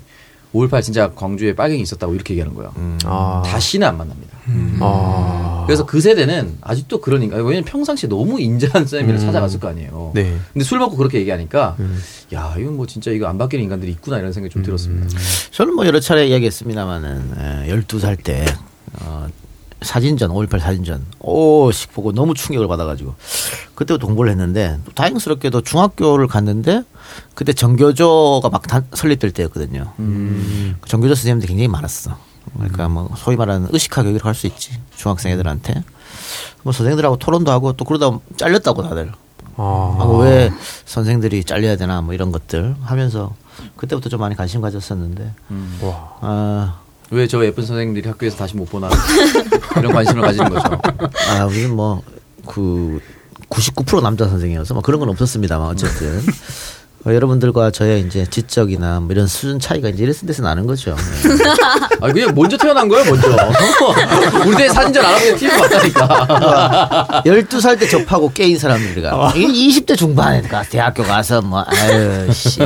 [0.54, 2.72] 5.18 진짜 광주에 빨갱이 있었다고 이렇게 얘기하는 거예요.
[3.04, 3.42] 아.
[3.44, 4.37] 다시는 안 만납니다.
[4.80, 5.64] 아.
[5.66, 9.20] 그래서 그 세대는 아직도 그러니까 왜냐면 평상시에 너무 인자한 쌤이를 음.
[9.20, 10.12] 찾아갔을 거 아니에요.
[10.14, 10.37] 네.
[10.52, 11.98] 근데 술 먹고 그렇게 얘기하니까 음.
[12.32, 15.09] 야 이건 뭐 진짜 이거 안 바뀌는 인간들이 있구나 이런 생각이 좀 들었습니다.
[15.50, 18.44] 저는 뭐 여러 차례 이야기했습니다만은 12살 때
[19.00, 19.26] 어,
[19.82, 23.14] 사진전 5.18 사진전 오씩 보고 너무 충격을 받아가지고
[23.74, 26.82] 그때부터 공부를 했는데 또 다행스럽게도 중학교를 갔는데
[27.34, 29.92] 그때 정교조가 막 다- 설립될 때였거든요.
[29.98, 30.76] 음.
[30.80, 32.16] 그 정교조 선생님들이 굉장히 많았어.
[32.54, 35.82] 그러니까 뭐 소위 말하는 의식화 교육을 할수 있지 중학생 애들한테
[36.62, 39.12] 뭐 선생들하고 토론도 하고 또 그러다 잘렸다고 다들
[39.56, 39.96] 아.
[39.98, 40.50] 하고 왜
[40.84, 43.34] 선생들이 잘려야 되나 뭐 이런 것들 하면서
[43.76, 45.32] 그때부터 좀 많이 관심 가졌었는데
[45.82, 46.12] 와.
[46.20, 46.80] 아,
[47.11, 48.88] 왜 저 예쁜 선생님들이 학교에서 다시 못 보나
[49.79, 50.81] 이런 관심을 가지는 거죠.
[51.31, 53.01] 아 우리는 뭐그
[53.49, 56.23] 99% 남자 선생이어서 뭐 그런 건 없었습니다만 어쨌든 어,
[57.14, 60.95] 여러분들과 저의 이제 지적이나 뭐 이런 수준 차이가 이제 이랬을 때서 나는 거죠.
[60.95, 61.35] 네.
[62.01, 63.29] 아 그냥 먼저 태어난 거예요 먼저.
[64.47, 67.23] 우리 때 사진전 안 하고 TV 봤다니까.
[67.27, 72.61] 12살 때 접하고 깨인 사람들이가 이게 20대 중반에 가 대학교 가서 뭐 아유 씨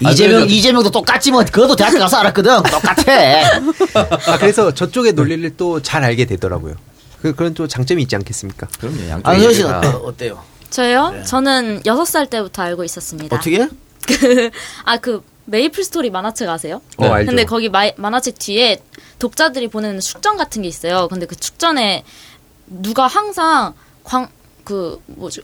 [0.00, 3.12] 이재명 이재명도 똑같지 뭐 그것도 대학교 가서 알았거든 똑같아.
[4.32, 6.74] 아, 그래서 저쪽의 논리를 또 잘 알게 되더라고요.
[7.20, 8.66] 그, 그런 또 장점이 있지 않겠습니까?
[8.80, 9.08] 그럼요.
[9.08, 10.38] 양쪽 안소연 씨는 어때, 어때요?
[10.74, 11.22] 저요?
[11.24, 13.36] 저는 6살 때부터 알고 있었습니다.
[13.36, 13.68] 어떻게?
[14.84, 16.82] 아, 그 메이플 스토리 만화책 아세요?
[16.96, 17.30] 어, 알죠.
[17.30, 18.82] 근데 거기 마, 만화책 뒤에
[19.18, 21.08] 독자들이 보내는 축전 같은 게 있어요.
[21.08, 22.04] 근데 그 축전에
[22.66, 24.28] 누가 항상 광
[24.64, 25.42] 그 뭐죠?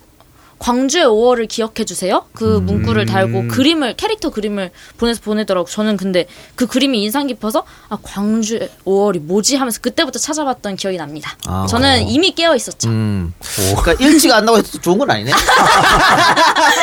[0.61, 2.27] 광주의 5월을 기억해 주세요.
[2.35, 2.66] 그 음.
[2.66, 5.66] 문구를 달고 그림을 캐릭터 그림을 보내서 보내더라고.
[5.66, 11.35] 저는 근데 그 그림이 인상 깊어서 아 광주의 5월이 뭐지 하면서 그때부터 찾아봤던 기억이 납니다.
[11.46, 11.66] 아.
[11.68, 12.90] 저는 이미 깨어 있었죠.
[12.90, 13.33] 음.
[13.79, 15.33] 그러니까 일찍 안 나고 해도 좋은 건 아니네.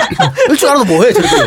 [0.49, 1.35] 일찍 안 와도 뭐해 저렇게.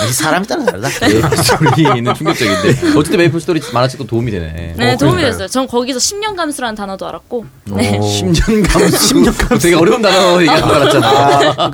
[0.00, 0.88] 아, 이 사람이 따라 다르다.
[1.06, 4.74] 메이플 스토리는 충격적인데 어쨌든 메이플 스토리 만화책도 도움이 되네.
[4.76, 5.30] 네, 어, 도움이 그러니까요.
[5.32, 5.48] 됐어요.
[5.48, 7.44] 전 거기서 10년 감수라는 단어도 알았고.
[7.66, 7.98] 네.
[8.00, 9.14] 10년 감수.
[9.14, 9.58] 10년 감수.
[9.58, 11.72] 되게 어려운 단어 얘기하는 줄 알았잖아.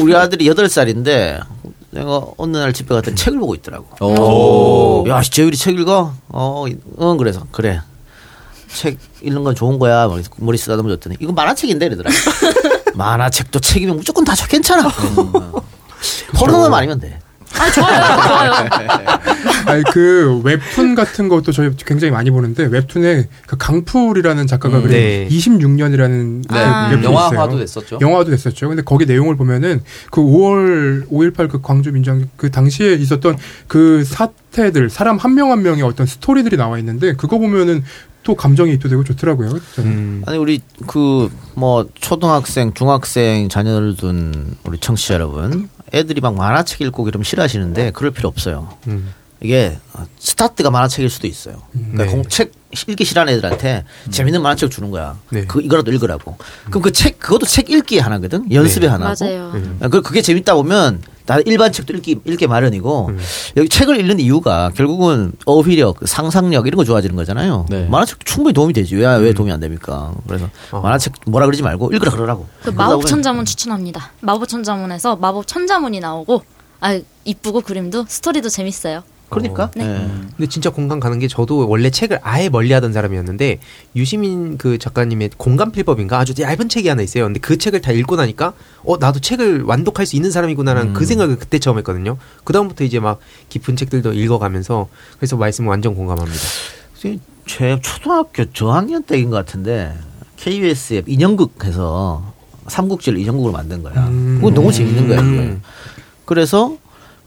[0.00, 1.40] 우리 아들이 8살인데
[1.90, 3.86] 내가 어느 날 집에 갔더니 책을 보고 있더라고.
[4.04, 5.08] 오.
[5.08, 6.12] 야, 재율이 책 읽어?
[6.28, 6.64] 어,
[7.00, 7.46] 응, 그래서.
[7.52, 7.80] 그래.
[8.68, 10.08] 책 읽는 건 좋은 거야.
[10.08, 12.16] 머리, 머리 쓰다듬어 줬더니 이거 만화책인데 이러더라고.
[12.94, 14.90] 만화책도 책이면 무조건 다 괜찮아.
[16.34, 17.18] 포르노만 아니면 돼.
[17.58, 18.20] 아, 좋아요.
[18.28, 18.52] 좋아요.
[19.66, 24.96] 아니 그 웹툰 같은 것도 저희 굉장히 많이 보는데 웹툰에 그 강풀이라는 작가가 음, 그린
[24.96, 25.28] 네.
[25.30, 26.88] 26년이라는 네, 아.
[26.90, 27.58] 웹툰이 영화화도 있어요.
[27.60, 27.98] 됐었죠.
[28.00, 28.68] 영화도 됐었죠.
[28.68, 33.36] 근데 거기 내용을 보면은 그 5월 5.18 그 광주 민주항 그 당시에 있었던
[33.68, 37.82] 그 사태들 사람 한 명 한 명의 어떤 스토리들이 나와 있는데 그거 보면은
[38.22, 39.50] 또 감정이입도 되고 좋더라고요.
[39.74, 39.90] 저는.
[39.90, 40.22] 음.
[40.26, 47.08] 아니 우리 그 뭐 초등학생, 중학생 자녀를 둔 우리 청취자 여러분, 애들이 막 만화책 읽고
[47.08, 48.68] 이러면 싫어하시는데 그럴 필요 없어요.
[48.88, 49.14] 음.
[49.40, 49.78] 이게
[50.18, 51.62] 스타트가 만화책일 수도 있어요.
[51.72, 52.10] 그러니까 네.
[52.10, 52.52] 공- 책
[52.88, 55.16] 읽기 싫어하는 애들한테 재밌는 만화책 주는 거야.
[55.30, 55.44] 네.
[55.46, 56.36] 그 이거라도 읽으라고.
[56.70, 58.50] 그럼 그 책 그것도 책 읽기 하나거든.
[58.52, 58.92] 연습의 네.
[58.92, 59.24] 하나고.
[59.24, 59.52] 맞아요.
[59.90, 63.18] 그 그게 재밌다 보면 나 일반 책도 읽기 읽기 마련이고 음.
[63.56, 67.64] 여기 책을 읽는 이유가 결국은 어휘력, 상상력 이런 거 좋아지는 거잖아요.
[67.70, 67.86] 네.
[67.88, 68.96] 만화책 충분히 도움이 되지.
[68.96, 70.12] 왜 왜 도움이 안 됩니까?
[70.26, 70.80] 그래서 어.
[70.80, 72.46] 만화책 뭐라 그러지 말고 읽으라 그러라고.
[72.62, 74.12] 그 마법 천자문 추천합니다.
[74.20, 76.42] 마법 천자문에서 마법 천자문이 나오고
[76.80, 79.02] 아 이쁘고 그림도 스토리도 재밌어요.
[79.34, 79.70] 그러니까.
[79.76, 79.84] 네.
[79.84, 80.10] 예.
[80.36, 83.58] 근데 진짜 공감 가는 게 저도 원래 책을 아예 멀리하던 사람이었는데
[83.96, 87.24] 유시민 그 작가님의 공감 필법인가 아주 얇은 책이 하나 있어요.
[87.24, 91.38] 근데 그 책을 다 읽고 나니까 어 나도 책을 완독할 수 있는 사람이구나라는 그 생각을
[91.38, 92.16] 그때 처음 했거든요.
[92.44, 93.18] 그 다음부터 이제 막
[93.48, 96.40] 깊은 책들도 읽어가면서 그래서 말씀 완전 공감합니다.
[97.46, 99.94] 제 초등학교 저학년 때인 것 같은데
[100.36, 102.32] KBS에 인형극해서
[102.66, 104.06] 삼국지를 인형극으로 만든 거야.
[104.08, 104.36] 음.
[104.36, 105.20] 그건 너무 재밌는 거야.
[105.20, 105.62] 음.
[106.24, 106.76] 그래서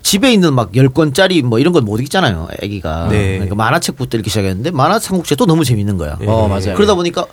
[0.08, 2.48] 집에 있는 막열 권짜리 뭐 이런 건 못 읽잖아요.
[2.64, 3.08] 아기가.
[3.10, 3.34] 네.
[3.34, 6.18] 그러니까 만화책부터 읽기 시작했는데 만화 삼국지 또 너무 재밌는 거야.
[6.20, 6.26] 네.
[6.28, 6.76] 어 맞아요.
[6.76, 7.26] 그러다 보니까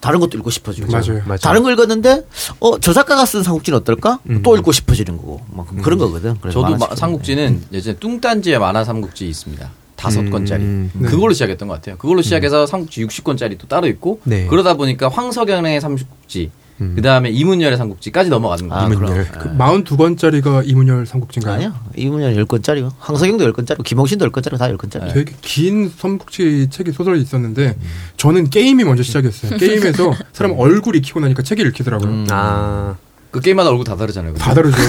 [0.00, 0.92] 다른 것도 읽고 싶어지고.
[0.92, 1.22] 맞아요.
[1.24, 1.38] 맞아요.
[1.38, 2.24] 다른 거 읽었는데
[2.60, 4.18] 어 저 작가가 쓴 삼국지는 어떨까?
[4.28, 4.42] 음.
[4.42, 5.40] 또 읽고 싶어지는 거고.
[5.52, 6.36] 막 그런 거거든.
[6.40, 9.70] 그래서 저도 마- 삼국지는 예전에 뚱딴지의 만화 삼국지 있습니다.
[9.96, 10.62] 다섯 음, 권짜리.
[10.62, 10.90] 음.
[11.06, 11.96] 그걸로 시작했던 것 같아요.
[11.98, 14.46] 그걸로 시작해서 삼국지 60권짜리 또 따로 있고 네.
[14.46, 16.92] 그러다 보니까 황석영의 삼국지 음.
[16.94, 18.84] 그 다음에 이문열의 삼국지까지 넘어가는 거예요.
[18.84, 19.26] 아, 이문열.
[19.30, 21.54] 그 42권짜리가 이문열 삼국지인가요?
[21.54, 21.74] 아니요.
[21.96, 25.12] 이문열 열 권짜리고 황석영도 열 권짜리고 김홍신도 열 권짜리고 다열 권짜리.
[25.12, 27.76] 되게 긴 삼국지 책이 소설이 있었는데
[28.16, 29.56] 저는 게임이 먼저 시작했어요.
[29.58, 32.08] 게임에서 사람 얼굴 익히고 나니까 책이 읽히더라고요.
[32.08, 32.26] 음.
[32.30, 32.96] 아
[33.30, 34.34] 그 게임마다 얼굴 다 다르잖아요.
[34.34, 34.76] 다 다르죠.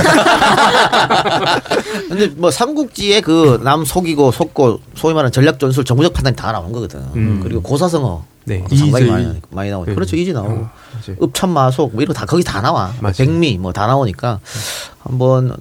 [2.07, 6.71] 근데 뭐 삼국지에 그 남 속이고 속고 소위 말하는 전략 전술 정무적 판단이 다 나온
[6.71, 6.99] 거거든.
[7.15, 7.39] 음.
[7.43, 8.63] 그리고 고사성어 네.
[8.63, 9.95] 어, 상당히 이제 많이, 많이 나오니까 네.
[9.95, 10.69] 그렇죠 이지 나오고 맞아요.
[11.21, 13.13] 읍참마속 뭐 이런 거 다 거기 다 나와 맞아요.
[13.17, 14.39] 백미 뭐 다 나오니까
[14.99, 15.55] 한번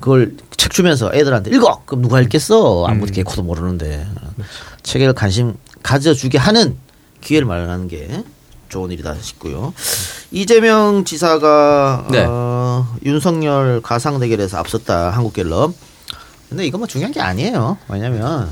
[0.00, 1.82] 그걸 책 주면서 애들한테 읽어.
[1.86, 2.84] 그럼 누가 읽겠어?
[2.86, 4.06] 아무도 개코도 모르는데
[4.82, 6.76] 책에 관심 가져주게 하는
[7.20, 8.24] 기회를 마련하는 게
[8.68, 9.72] 좋은 일이다 싶고요.
[10.30, 12.24] 이재명 지사가 네.
[12.28, 15.74] 어, 윤석열 가상 대결에서 앞섰다 한국갤럽.
[16.48, 17.76] 근데 이건 뭐 중요한 게 아니에요.
[17.88, 18.50] 왜냐면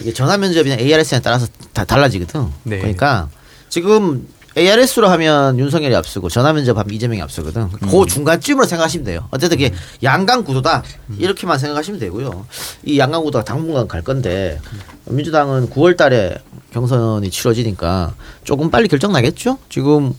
[0.00, 2.48] 이게 전화 면접이나 ARS에 따라서 다 달라지거든.
[2.64, 2.78] 네.
[2.78, 3.28] 그러니까
[3.68, 4.26] 지금
[4.56, 7.70] ARS로 하면 윤석열이 앞서고 전화 면접하면 이재명이 앞서거든.
[7.70, 9.26] 그 중간쯤으로 생각하시면 돼요.
[9.30, 10.84] 어쨌든 이게 양강 구도다
[11.18, 12.46] 이렇게만 생각하시면 되고요.
[12.84, 14.60] 이 양강 구도가 당분간 갈 건데
[15.06, 16.40] 민주당은 9월달에
[16.74, 19.58] 경선이 치러지니까 조금 빨리 결정 나겠죠.
[19.68, 20.12] 지금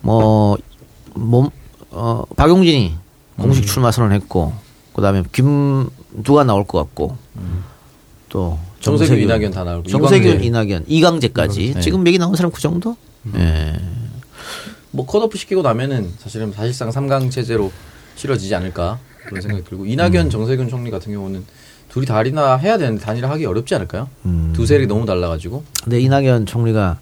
[0.00, 0.56] 뭐
[1.14, 1.50] 몸,
[1.90, 2.94] 어, 박용진이
[3.36, 4.54] 공식 출마 선언했고
[4.94, 7.18] 그다음에 김두가 나올 것 같고
[8.30, 10.42] 또 정세균, 이낙연 다 나오고 정세균.
[10.42, 11.80] 이낙연, 이강재까지 네.
[11.82, 12.96] 지금 얘기 나온 사람 그 정도?
[13.36, 13.74] 예.
[14.92, 17.70] 뭐 컷오프 시키고 나면은 사실은 사실상 3강 체제로
[18.16, 21.44] 치러지지 않을까 그런 생각이 들고 이낙연 정세균 총리 같은 경우는
[21.92, 24.08] 둘이 다리나 해야 되는데 단일화 하기 어렵지 않을까요?
[24.24, 24.52] 음.
[24.54, 26.98] 두 세력이 너무 달라가지고 근데 이낙연 총리가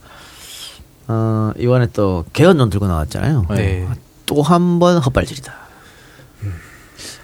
[1.08, 3.46] 어, 이번에 또 개헌론 들고 나왔잖아요.
[3.50, 3.86] 네.
[4.26, 5.52] 또 한 번 헛발질이다.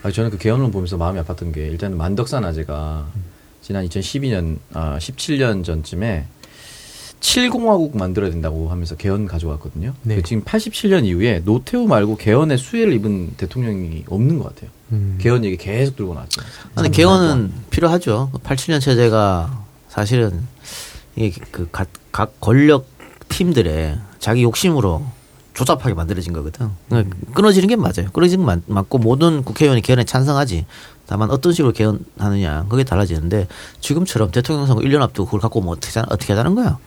[0.03, 3.07] 아, 저는 그 개헌론 보면서 마음이 아팠던 게 일단은 만덕산 아재가
[3.63, 6.27] 지난 2012년, 아, 17년 전쯤에
[7.21, 9.95] 7공화국 만들어야 된다고 하면서 개헌 가져왔거든요.
[10.03, 10.17] 네.
[10.17, 14.71] 그 지금 87년 이후에 노태우 말고 개헌의 수혜를 입은 대통령이 없는 것 같아요.
[14.93, 15.19] 음.
[15.21, 16.43] 개헌 얘기 계속 들고 나왔죠.
[16.75, 18.31] 근데 개헌은 필요하죠.
[18.45, 20.47] 87년 체제가 사실은
[21.17, 22.87] 이게 그 각, 각 권력
[23.29, 25.05] 팀들의 자기 욕심으로
[25.55, 26.69] 조잡하게 만들어진 거거든.
[26.89, 28.11] 그러니까 끊어지는 게 맞아요.
[28.13, 30.67] 끊어지는 게 맞, 맞고 모든 국회의원이 개헌에 찬성하지.
[31.07, 33.47] 다만 어떤 식으로 개헌하느냐 그게 달라지는데
[33.81, 36.79] 지금처럼 대통령 선거 1년 앞두고 그걸 갖고 뭐 어떻게, 어떻게 하자는 거야.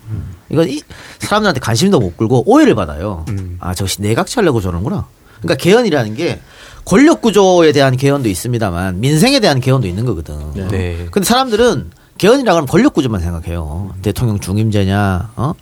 [0.50, 0.82] 이건 이
[1.20, 3.26] 사람들한테 관심도 못 끌고 오해를 받아요.
[3.60, 5.08] 아 저것이 내각치 하려고 저러는구나.
[5.42, 6.42] 그러니까 개헌이라는 게
[6.90, 10.36] 권력 구조에 대한 개헌도 있습니다만 민생에 대한 개헌도 있는 거거든.
[10.72, 11.06] 네.
[11.12, 13.94] 근데 사람들은 개헌이라고 하면 권력 구조만 생각해요.
[14.02, 15.54] 대통령 중임제냐, 어?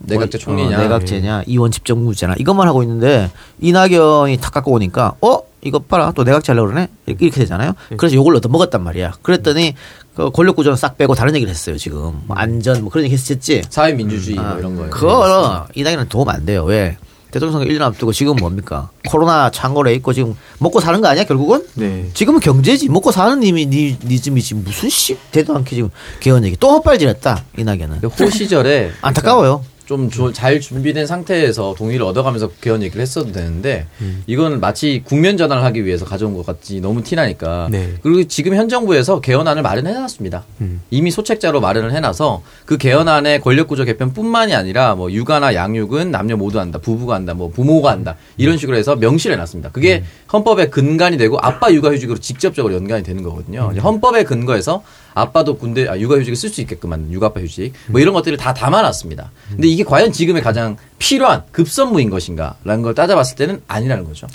[0.00, 0.78] 내각제 뭐, 총리냐.
[0.78, 6.24] 어, 내각제냐, 이원 집정부제냐 이것만 하고 있는데 이낙연이 탁 갖고 오니까 어 이것 봐라 또
[6.24, 7.72] 내각제 하려고 그러네 이렇게 이렇게 되잖아요.
[7.96, 9.14] 그래서 요걸 얻어 먹었단 말이야.
[9.22, 9.74] 그랬더니
[10.14, 13.62] 그 권력 구조는 싹 빼고 다른 얘기를 했어요 지금 뭐 안전 뭐 그런 얘기 했었지.
[13.70, 14.90] 사회민주주의 뭐 이런 거예요.
[14.90, 16.64] 그거 이낙연은 도움 안 돼요.
[16.64, 16.98] 왜?
[17.30, 18.90] 대통령 선거 1년 앞두고 지금 뭡니까?
[19.08, 21.64] 코로나 창궐에 있고 지금 먹고 사는 거 아니야 결국은?
[21.74, 22.08] 네.
[22.14, 25.90] 지금은 경제지 먹고 사는 님이 니, 니즘이지 무슨 씨 되도 않게 지금
[26.20, 29.64] 개헌 얘기 또 헛발질했다 이낙연은 근데 호 시절에 안타까워요.
[29.90, 33.86] 좀 잘 준비된 상태에서 동의를 얻어가면서 개헌 얘기를 했어도 되는데
[34.26, 37.94] 이건 마치 국면 전환을 하기 위해서 가져온 것 같지 너무 티나니까 네.
[38.02, 40.44] 그리고 지금 현 정부에서 개헌안을 마련해놨습니다.
[40.60, 40.80] 음.
[40.90, 46.78] 이미 소책자로 마련을 해놔서 그 개헌안의 권력구조 개편뿐만이 아니라 뭐 육아나 양육은 남녀 모두 한다,
[46.78, 49.70] 부부가 한다, 뭐 부모가 한다 이런 식으로 해서 명시를 해놨습니다.
[49.70, 53.70] 그게 헌법의 근간이 되고 아빠 육아휴직으로 직접적으로 연관이 되는 거거든요.
[53.72, 54.82] 이제 헌법의 근거에서
[55.14, 59.30] 아빠도 군대 아, 육아휴직을 쓸수 있게끔 만든 육아빠 휴직 뭐 이런 것들을 다 담아놨습니다.
[59.50, 64.26] 근데 이게 과연 지금의 가장 필요한 급선무인 것인가라는 걸 따져봤을 때는 아니라는 거죠.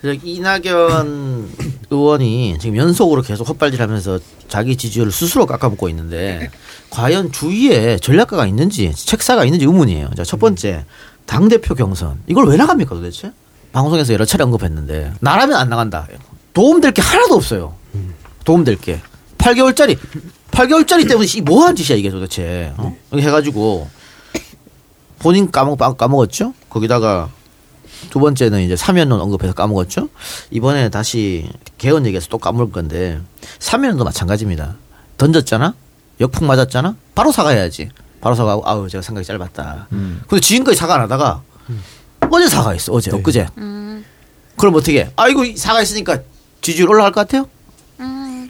[0.00, 1.50] 그래서 이낙연
[1.90, 6.50] 의원이 지금 연속으로 계속 헛발질하면서 자기 지지율을 스스로 깎아먹고 있는데
[6.90, 10.10] 과연 주위에 전략가가 있는지 책사가 있는지 의문이에요.
[10.16, 10.84] 자, 첫 번째
[11.26, 13.32] 당 대표 경선 이걸 왜 나갑니까 도대체?
[13.72, 16.06] 방송에서 여러 차례 언급했는데 나라면 안 나간다.
[16.52, 17.74] 도움될 게 하나도 없어요.
[18.44, 19.00] 도움될 게
[19.42, 19.98] 8개월짜리
[20.52, 22.96] 8개월짜리 때문에 이 뭐한 짓이야 이게 도대체 어?
[23.10, 23.88] 이렇게 해가지고
[25.18, 26.54] 본인 까먹 까먹었죠.
[26.68, 27.28] 거기다가
[28.10, 30.08] 두 번째는 이제 사면론 언급해서 까먹었죠.
[30.50, 33.20] 이번에 다시 개헌 얘기해서 또 까먹을 건데
[33.60, 34.76] 사면론도 마찬가지입니다.
[35.18, 35.74] 던졌잖아,
[36.20, 37.90] 역풍 맞았잖아, 바로 사과해야지.
[38.20, 39.86] 바로 사과하고 아우 제가 생각이 짧았다.
[39.90, 41.42] 근데 지금까지 사과 안 하다가
[42.30, 43.48] 어제 사과했어 어제 엊그제.
[44.56, 45.00] 그럼 어떻게?
[45.02, 45.10] 해?
[45.16, 46.18] 아이고 사과했으니까
[46.60, 47.48] 지지율 올라갈 것 같아요?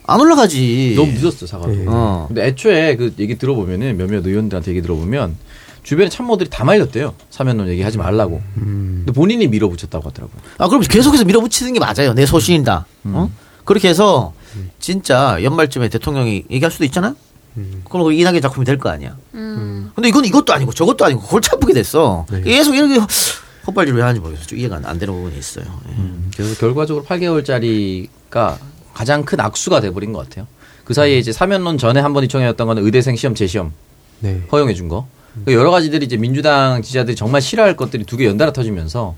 [0.06, 0.94] 안 올라가지.
[0.96, 1.72] 너무 늦었어 사과도.
[1.86, 2.24] 어.
[2.28, 5.36] 근데 애초에 그 얘기 들어보면은 몇몇 의원들한테 얘기 들어보면
[5.82, 7.14] 주변에 참모들이 다 말렸대요.
[7.30, 8.40] 사면론 얘기하지 말라고.
[8.54, 10.40] 근데 본인이 밀어붙였다고 하더라고요.
[10.58, 12.14] 아 그럼 계속해서 밀어붙이는 게 맞아요.
[12.14, 12.86] 내 소신이다.
[13.04, 13.30] 어?
[13.64, 14.32] 그렇게 해서
[14.80, 17.14] 진짜 연말쯤에 대통령이 얘기할 수도 있잖아.
[17.90, 19.16] 그럼 그 이낙연 작품이 될 거 아니야.
[19.94, 22.26] 근데 이건 이것도 아니고 저것도 아니고 골치 아프게 됐어.
[22.44, 22.98] 계속 이렇게
[23.66, 24.46] 헛발질 왜 하는지 모르겠어.
[24.46, 25.64] 좀 이해가 안- 안 되는 부분이 있어요.
[25.88, 25.94] 예.
[26.36, 28.56] 그래서 결과적으로 8개월짜리가
[28.94, 30.46] 가장 큰 악수가 돼버린 것 같아요.
[30.84, 33.72] 그 사이에 이제 사면론 전에 한번 이청이었던 거는 의대생 시험 재시험
[34.20, 34.42] 네.
[34.50, 35.06] 허용해 준 거.
[35.46, 39.16] 그 여러 가지들이 이제 민주당 지지자들이 정말 싫어할 것들이 두 개 연달아 터지면서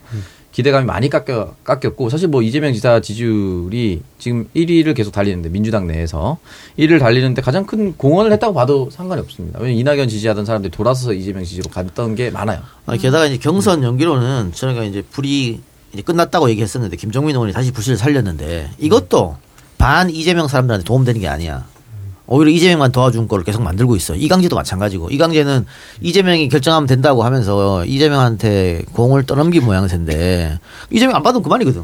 [0.52, 6.38] 기대감이 많이 깎여, 깎였고 사실 뭐 이재명 지사 지지율이 지금 1위를 계속 달리는데 민주당 내에서
[6.78, 9.58] 1위를 달리는데 가장 큰 공헌을 했다고 봐도 상관이 없습니다.
[9.58, 12.60] 왜냐면 이낙연 지지하던 사람들이 돌아서서 이재명 지지로 갔던 게 많아요.
[12.86, 15.60] 아니, 게다가 이제 경선 연기로는 저희가 이제 불이
[15.92, 19.36] 이제 끝났다고 얘기했었는데 김정민 의원이 다시 불씨를 살렸는데 이것도
[19.84, 21.66] 반 이재명 사람들한테 도움되는 게 아니야.
[22.26, 24.14] 오히려 이재명만 도와준 거를 계속 만들고 있어.
[24.14, 25.10] 이강재도 마찬가지고.
[25.10, 25.66] 이강재는
[26.00, 30.58] 이재명이 결정하면 된다고 하면서 이재명한테 공을 떠넘긴 모양새인데
[30.90, 31.82] 이재명 안 받으면 그만이거든.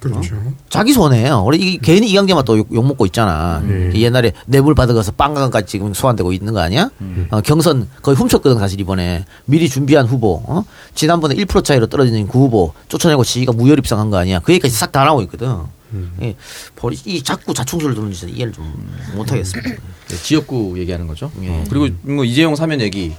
[0.00, 0.34] 그렇죠.
[0.68, 1.44] 자기 손해요.
[1.46, 3.62] 우리 이, 괜히 이강재만 또 욕 먹고 있잖아.
[3.94, 6.90] 옛날에 뇌물 받아가서 빵강까지 지금 소환되고 있는 거 아니야?
[7.30, 10.42] 어, 경선 거의 훔쳤거든 사실 이번에 미리 준비한 후보.
[10.44, 10.64] 어?
[10.96, 14.40] 지난번에 1% 차이로 떨어지는 그 후보 쫓아내고 지가 무혈 입상한 거 아니야?
[14.40, 15.77] 그 얘기까지 싹 다 나오고 있거든.
[16.22, 16.34] 이,
[16.76, 19.70] 버리, 이 자꾸 자충수를 짓은 이해를 좀 못하겠습니다.
[19.70, 21.30] 네, 지역구 얘기하는 거죠.
[21.42, 21.48] 예.
[21.48, 23.12] 어, 그리고 뭐 이재용 사면 얘기.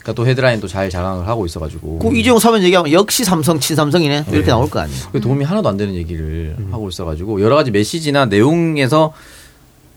[0.00, 1.98] 그러니까 또 헤드라인 또잘 자랑을 하고 있어가지고.
[1.98, 5.00] 그 이재용 사면 얘기하면 역시 삼성 친삼성이네 이렇게 나올 거 아니에요.
[5.12, 9.12] 그 도움이 하나도 안 되는 얘기를 하고 있어가지고 여러 가지 메시지나 내용에서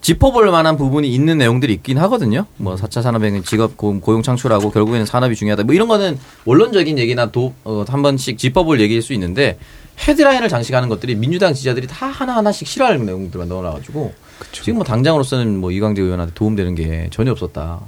[0.01, 2.45] 짚어볼 만한 부분이 있는 내용들이 있긴 하거든요.
[2.57, 5.63] 뭐 4차 산업혁명 직업 고- 고용 창출하고 결국에는 산업이 중요하다.
[5.63, 9.59] 뭐 이런 거는 원론적인 얘기나 도, 어, 한 번씩 짚어볼 얘기일 수 있는데
[10.07, 14.13] 헤드라인을 장식하는 것들이 민주당 지지자들이 다 하나하나씩 싫어하는 내용들만 넣어놔가지고
[14.53, 17.81] 지금 뭐 당장으로서는 뭐 이광재 의원한테 도움되는 게 전혀 없었다.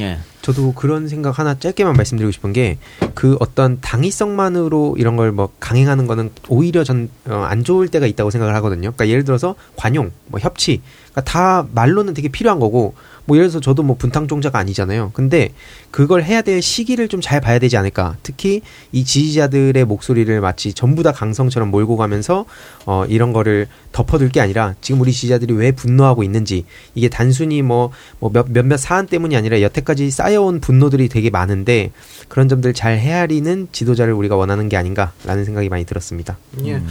[0.00, 0.18] 예.
[0.42, 2.78] 저도 그런 생각 하나 짧게만 말씀드리고 싶은 게
[3.14, 8.90] 그 어떤 당위성만으로 이런 걸 뭐 강행하는 거는 오히려 전안 좋을 때가 있다고 생각을 하거든요.
[8.92, 10.82] 그러니까 예를 들어서 관용, 뭐 협치,
[11.12, 12.94] 그러니까 다 말로는 되게 필요한 거고
[13.26, 15.10] 뭐 예를 들어서 저도 뭐 분탕 종자가 아니잖아요.
[15.14, 15.52] 근데
[15.90, 18.16] 그걸 해야 될 시기를 좀 잘 봐야 되지 않을까.
[18.22, 18.60] 특히
[18.92, 22.44] 이 지지자들의 목소리를 마치 전부 다 강성처럼 몰고 가면서
[22.84, 27.90] 어 이런 거를 덮어둘 게 아니라 지금 우리 지지자들이 왜 분노하고 있는지 이게 단순히 뭐,
[28.18, 31.92] 뭐 몇, 몇몇 사안 때문이 아니라 여태까지 쌓여온 분노들이 되게 많은데
[32.28, 36.36] 그런 점들 잘 헤아리는 지도자를 우리가 원하는 게 아닌가라는 생각이 많이 들었습니다.
[36.66, 36.82] 예.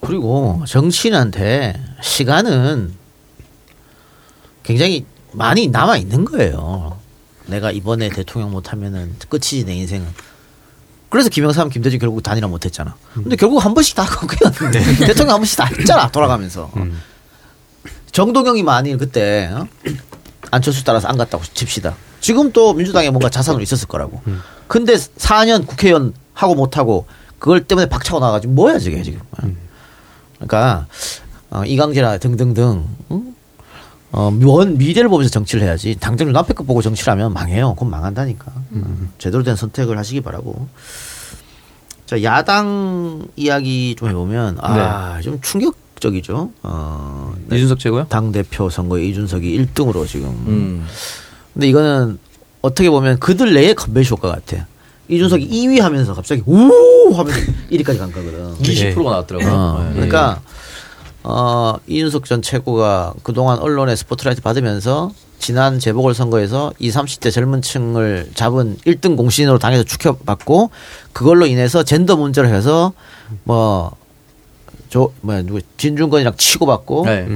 [0.00, 2.92] 그리고 정치인한테 시간은
[4.62, 5.06] 굉장히
[5.38, 6.98] 많이 남아 있는 거예요.
[7.46, 10.06] 내가 이번에 대통령 못하면은 끝이지 내 인생은.
[11.08, 12.94] 그래서 김영삼, 김대중 결국 단일화 못했잖아.
[13.14, 16.70] 근데 결국 한 번씩 다 그거였는데 대통령 한 번씩 다 했잖아 돌아가면서.
[18.12, 19.66] 정동영이 만일 그때 어?
[20.50, 21.94] 안철수 따라서 안 갔다고 칩시다.
[22.20, 24.20] 지금 또 민주당에 뭔가 자산으로 있었을 거라고.
[24.66, 27.06] 근데 4년 국회의원 하고 못하고
[27.38, 29.20] 그걸 때문에 박차고 나가지고 뭐야 저게 지금.
[30.34, 30.86] 그러니까
[31.50, 33.34] 어, 이강재라 등등등 응?
[34.10, 37.74] 어, 원 미래를 보면서 정치를 해야지 당장 눈앞에 거 보고 정치를 하면 망해요.
[37.74, 38.46] 그건 망한다니까.
[38.72, 40.66] 음, 제대로 된 선택을 하시기 바라고.
[42.06, 46.50] 자 야당 이야기 좀 해보면 아좀 충격적이죠.
[46.62, 48.06] 어, 이준석 최고요?
[48.08, 50.28] 당 대표 선거에 이준석이 1등으로 지금.
[50.46, 50.86] 음.
[51.52, 52.18] 근데 이거는
[52.62, 54.66] 어떻게 보면 그들 내의 컨벤션 효과 같아.
[55.08, 57.40] 이준석이 2위 하면서 갑자기 우 하면서
[57.70, 58.54] 1위까지 간 거거든.
[58.56, 59.52] 20%가 나왔더라고요.
[59.52, 59.94] 어, 네.
[59.94, 60.40] 그러니까
[61.30, 68.30] 어, 이준석 전 최고가 그동안 언론의 스포트라이트 받으면서 지난 재보궐 선거에서 20, 30대 젊은 층을
[68.34, 70.70] 잡은 1등 공신으로 당에서 추켜받고
[71.12, 72.94] 그걸로 인해서 젠더 문제를 해서
[73.44, 73.94] 뭐,
[74.88, 77.26] 저, 뭐야, 누구, 진중권이랑 치고받고 네.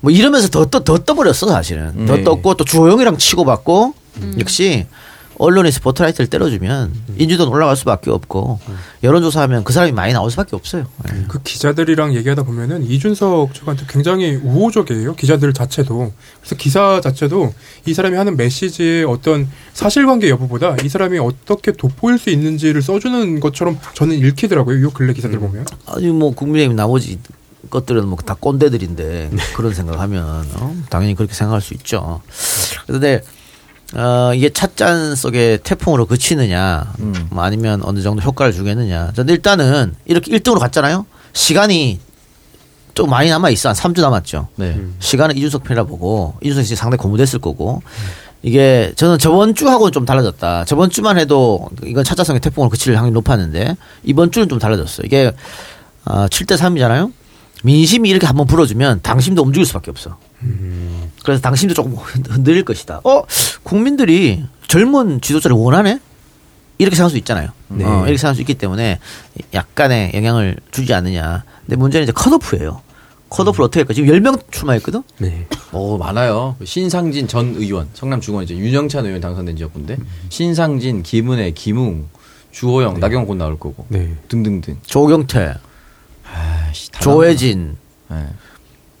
[0.00, 2.06] 뭐 이러면서 더, 떠, 더 떠버렸어 사실은.
[2.06, 2.22] 더 네.
[2.24, 3.94] 떴고 또 주호영이랑 치고받고
[4.38, 4.86] 역시
[5.38, 8.60] 언론의 스포트라이트를 때려주면 인지도는 올라갈 수밖에 없고
[9.02, 10.86] 여론조사하면 그 사람이 많이 나올 수밖에 없어요.
[11.12, 11.24] 예.
[11.28, 15.14] 그 기자들이랑 얘기하다 보면은 이준석 측한테 굉장히 우호적이에요.
[15.16, 16.12] 기자들 자체도.
[16.40, 17.54] 그래서 기사 자체도
[17.86, 23.78] 이 사람이 하는 메시지의 어떤 사실관계 여부보다 이 사람이 어떻게 돋보일 수 있는지를 써주는 것처럼
[23.94, 24.82] 저는 읽히더라고요.
[24.82, 25.66] 요 근래 기사들 보면.
[25.86, 27.18] 아니 뭐 국민의힘 나머지
[27.70, 30.76] 것들은 뭐 다 꼰대들인데 그런 생각하면 어?
[30.90, 32.20] 당연히 그렇게 생각할 수 있죠.
[32.86, 33.22] 그런데
[33.94, 36.94] 어, 이게 찻잔 속에 태풍으로 그치느냐,
[37.30, 39.12] 뭐 아니면 어느 정도 효과를 주겠느냐.
[39.14, 41.04] 근데 일단은 이렇게 1등으로 갔잖아요.
[41.34, 42.00] 시간이
[42.94, 43.68] 좀 많이 남아 있어.
[43.70, 44.48] 한 3주 남았죠.
[44.56, 44.78] 네.
[44.98, 47.82] 시간은 이준석 편이라 보고 이준석이 지금 상당히 고무됐을 거고
[48.42, 50.64] 이게 저는 저번 주하고는 좀 달라졌다.
[50.64, 55.02] 저번 주만 해도 이건 차자성의 태풍으로 그칠 확률이 높았는데 이번 주는 좀 달라졌어.
[55.04, 55.32] 이게
[56.04, 57.12] 어, 7대 3이잖아요.
[57.62, 60.18] 민심이 이렇게 한번 불어주면 당심도 움직일 수밖에 없어.
[61.24, 63.00] 그래서 당심도 조금 흔들릴 것이다.
[63.04, 63.22] 어
[63.62, 65.98] 국민들이 젊은 지도자를 원하네?
[66.78, 67.50] 이렇게 생각할 수 있잖아요.
[67.68, 67.84] 네.
[67.84, 68.98] 어, 이렇게 생각할 수 있기 때문에
[69.54, 71.44] 약간의 영향을 주지 않느냐.
[71.60, 72.80] 근데 문제는 이제 컷오프예요.
[73.28, 73.94] 컷오프를 어떻게 할까?
[73.94, 75.02] 지금 10명 출마했거든?
[75.18, 75.46] 네.
[75.72, 76.56] 오 많아요.
[76.64, 79.96] 신상진 전 의원, 성남 중원 이제 윤영찬 의원 당선된 지역군데
[80.28, 82.08] 신상진, 김은혜, 김웅,
[82.50, 84.14] 주호영, 나경원 곧 나올 거고 네.
[84.28, 84.78] 등등등.
[84.84, 85.54] 조경태,
[86.34, 87.76] 아이씨, 다 조혜진.
[88.08, 88.26] 나오네.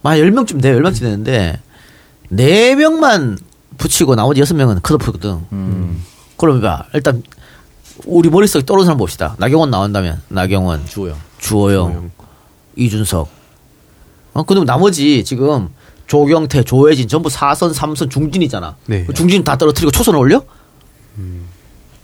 [0.02, 0.08] 네.
[0.08, 0.78] 만 10명쯤 돼요.
[0.80, 1.60] 10명쯤 되는데
[2.32, 3.38] 4명만
[3.78, 5.38] 붙이고 나머지 6명은 컷오프거든.
[5.52, 6.02] 음.
[6.36, 6.84] 그럼 봐.
[6.94, 7.22] 일단
[8.06, 9.34] 우리 머릿속에 떠오르는 사람 봅시다.
[9.38, 11.16] 나경원 나온다면 나경원, 주호영.
[11.38, 12.10] 주호영,
[12.76, 13.28] 이준석.
[14.34, 15.68] 어, 근데 나머지 지금
[16.06, 18.76] 조경태, 조혜진 전부 4선, 3선 중진이잖아.
[18.86, 19.04] 네.
[19.04, 20.42] 그 중진 다 떨어뜨리고 초선을 올려?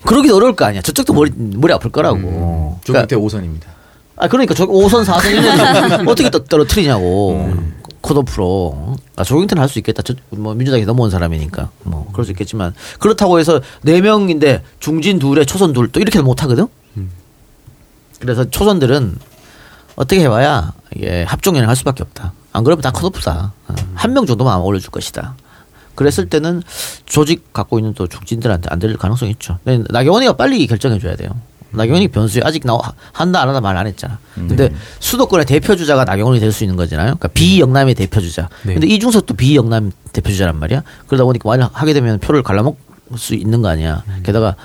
[0.04, 0.80] 그러기도 어려울 거 아니야.
[0.82, 2.78] 저쪽도 머리, 머리 아플 거라고.
[2.84, 3.62] 그러니까, 조경태 5선입니다.
[4.16, 7.52] 아, 그러니까 저 5선, 4선, 1선 어떻게 떠- 떨어뜨리냐고.
[8.02, 10.02] 컷오프로 아, 조경태는 할 수 있겠다.
[10.02, 15.44] 저, 뭐 민주당에 넘어온 사람이니까 뭐 그럴 수 있겠지만 그렇다고 해서 네 명인데 중진 둘에
[15.44, 16.68] 초선 둘 또 이렇게는 못 하거든.
[18.20, 19.16] 그래서 초선들은
[19.96, 22.32] 어떻게 해봐야 이게 합종연행 할 수밖에 없다.
[22.52, 23.52] 안 그러면 다 컷오프다.
[23.94, 25.36] 한 명 정도만 아마 올려줄 것이다.
[25.94, 26.62] 그랬을 때는
[27.06, 29.58] 조직 갖고 있는 또 중진들한테 안 들릴 가능성이 있죠.
[29.64, 31.30] 근데 나경원이가 빨리 결정해줘야 돼요.
[31.70, 32.78] 나경원이 변수에 아직 나
[33.12, 34.18] 한다 안 한다 말 안 했잖아.
[34.34, 37.06] 근데 수도권의 대표 주자가 나경원이 될 수 있는 거잖아요.
[37.06, 38.48] 그러니까 비영남의 대표 주자.
[38.64, 38.74] 네.
[38.74, 40.82] 근데 이중석도 비영남 대표 주자란 말이야.
[41.06, 42.76] 그러다 보니까 만약 하게 되면 표를 갈라먹을
[43.16, 44.02] 수 있는 거 아니야.
[44.22, 44.56] 게다가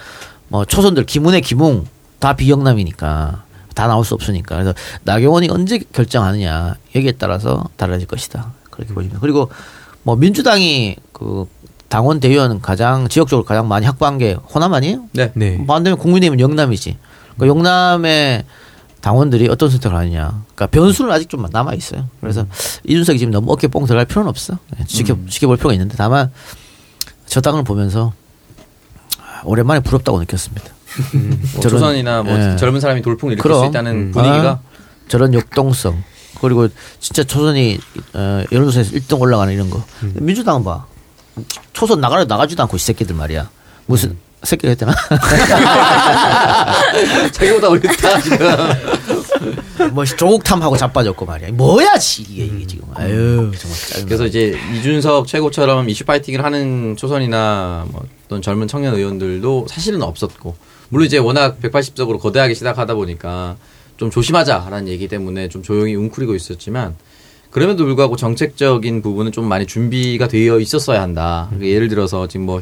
[0.47, 1.85] 뭐 초선들 김은혜, 김웅
[2.19, 3.43] 다 비영남이니까
[3.75, 4.55] 다 나올 수 없으니까.
[4.55, 4.73] 그래서
[5.03, 8.53] 나경원이 언제 결정하느냐 여기에 따라서 달라질 것이다.
[8.69, 9.19] 그렇게 보입니다.
[9.19, 9.49] 그리고
[10.03, 11.45] 뭐 민주당이 그
[11.93, 15.03] 당원 대의원 가장 지역적으로 가장 많이 확보한 게 호남 아니에요?
[15.11, 15.31] 네.
[15.35, 15.63] 네.
[15.67, 16.97] 반대면 국민의힘은 영남이지.
[17.37, 18.45] 그 영남의
[19.01, 20.43] 당원들이 어떤 선택을 하느냐.
[20.55, 22.09] 그러니까 변수는 아직 좀 남아 있어요.
[22.19, 22.47] 그래서
[22.87, 24.57] 이준석이 지금 너무 어깨 뽕 들어갈 필요는 없어.
[24.79, 26.31] 예, 지켜 지켜볼 필요가 있는데 다만
[27.27, 28.11] 저 당을 보면서
[29.43, 30.63] 오랜만에 부럽다고 느꼈습니다.
[31.13, 32.55] 뭐 저런- 조선이나 뭐 예.
[32.55, 33.65] 젊은 사람이 돌풍을 일으킬 그럼.
[33.65, 34.11] 수 있다는 음.
[34.11, 34.59] 분위기가 아,
[35.09, 36.01] 저런 역동성
[36.41, 36.69] 그리고
[36.99, 37.77] 진짜 초선이
[38.15, 39.83] 어, 여론조사에서 1등 올라가는 이런 거
[40.15, 40.87] 민주당은 봐
[41.73, 43.49] 초선 나가려 나가지도 않고 이 새끼들 말이야.
[43.85, 44.93] 무슨 새끼가 했잖아.
[47.31, 48.37] 자기보다 어렵다 지금.
[49.93, 51.51] 뭐 조국탐하고 자빠졌고 말이야.
[51.51, 52.85] 뭐야 지 이게 이게 지금.
[52.95, 54.05] 아유 정말 짜증나.
[54.05, 60.55] 그래서 이제 이준석 최고처럼 이슈 파이팅을 하는 초선이나 뭐 어떤 젊은 청년 의원들도 사실은 없었고
[60.89, 63.55] 물론 이제 워낙 180석으로 거대하게 시작하다 보니까
[63.97, 66.95] 좀 조심하자라는 얘기 때문에 좀 조용히 웅크리고 있었지만
[67.53, 71.45] 그럼에도 불구하고 정책적인 부분은 좀 많이 준비가 되어 있었어야 한다.
[71.51, 72.61] 그러니까 예를 들어서 지금 뭐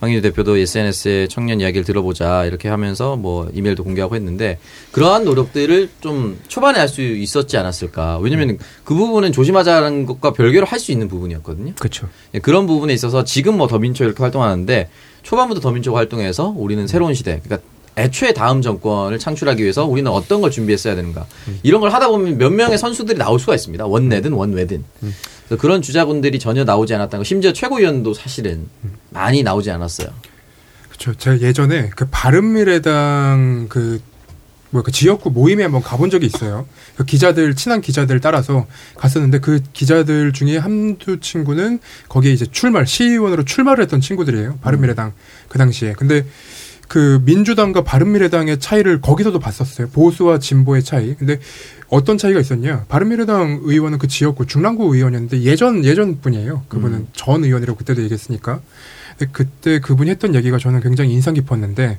[0.00, 4.58] 황인우 대표도 SNS에 청년 이야기를 들어보자 이렇게 하면서 뭐 이메일도 공개하고 했는데
[4.92, 8.18] 그러한 노력들을 좀 초반에 할 수 있었지 않았을까.
[8.18, 11.74] 왜냐면 그 부분은 조심하자는 것과 별개로 할 수 있는 부분이었거든요.
[11.78, 12.08] 그렇죠.
[12.34, 14.88] 예, 그런 부분에 있어서 지금 뭐 더민초 이렇게 활동하는데
[15.22, 20.50] 초반부터 더민초가 활동해서 우리는 새로운 시대, 그러니까 애초에 다음 정권을 창출하기 위해서 우리는 어떤 걸
[20.50, 21.26] 준비했어야 되는가
[21.62, 23.84] 이런 걸 하다 보면 몇 명의 선수들이 나올 수가 있습니다.
[23.86, 27.24] 원내든 원외든 그래서 그런 주자분들이 전혀 나오지 않았다는 거.
[27.24, 28.68] 심지어 최고위원도 사실은
[29.10, 30.08] 많이 나오지 않았어요.
[30.88, 31.14] 그렇죠.
[31.14, 34.00] 제가 예전에 그 바른미래당 그,
[34.70, 36.66] 뭐, 그 지역구 모임에 한번 가본 적이 있어요.
[36.96, 41.78] 그 기자들, 친한 기자들 따라서 갔었는데 그 기자들 중에 한두 친구는
[42.08, 44.58] 거기에 이제 출마, 시의원으로 출마를 했던 친구들이에요.
[44.60, 45.12] 바른미래당
[45.48, 45.92] 그 당시에.
[45.92, 46.26] 근데
[46.88, 49.88] 그 민주당과 바른미래당의 차이를 거기서도 봤었어요.
[49.90, 51.14] 보수와 진보의 차이.
[51.14, 51.38] 근데
[51.88, 52.86] 어떤 차이가 있었냐?
[52.88, 56.64] 바른미래당 의원은 그 지역구 중랑구 의원이었는데 예전 예전 분이에요.
[56.68, 58.60] 그분은 전 의원이라고 그때도 얘기했으니까.
[59.18, 61.98] 근데 그때 그분이 했던 얘기가 저는 굉장히 인상 깊었는데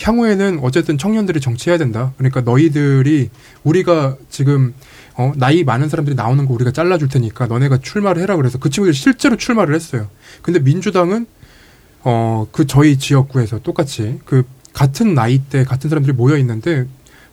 [0.00, 2.14] 향후에는 어쨌든 청년들이 정치해야 된다.
[2.16, 3.28] 그러니까 너희들이
[3.64, 4.72] 우리가 지금
[5.16, 8.94] 어, 나이 많은 사람들이 나오는 거 우리가 잘라줄 테니까 너네가 출마를 해라 그래서 그 친구들이
[8.94, 10.08] 실제로 출마를 했어요.
[10.40, 11.26] 근데 민주당은
[12.02, 16.86] 어, 그 저희 지역구에서 똑같이 그 같은 나이대 같은 사람들이 모여 있는데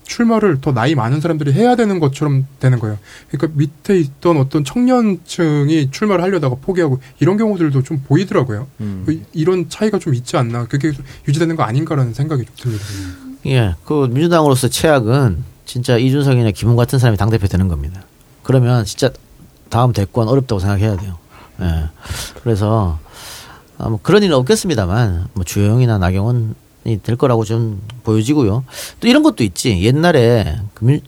[0.04, 2.98] 출마를 더 나이 많은 사람들이 해야 되는 것처럼 되는 거예요.
[3.30, 8.68] 그러니까 밑에 있던 어떤 청년층이 출마를 하려다가 포기하고 이런 경우들도 좀 보이더라고요.
[8.78, 10.66] 그 이런 차이가 좀 있지 않나.
[10.66, 12.86] 그게 좀 유지되는 거 아닌가라는 생각이 좀 듭니다.
[13.48, 18.02] 예, 그 민주당으로서 최악은 진짜 이준석이나 김웅 같은 사람이 당 대표 되는 겁니다.
[18.44, 19.12] 그러면 진짜
[19.70, 21.18] 다음 대권 어렵다고 생각해야 돼요.
[21.62, 21.90] 예,
[22.44, 22.98] 그래서
[23.78, 28.64] 아, 뭐 그런 일은 없겠습니다만 뭐 주영이나 나경원이 될 거라고 좀 보여지고요.
[29.00, 29.82] 또 이런 것도 있지.
[29.84, 31.02] 옛날에 그 민,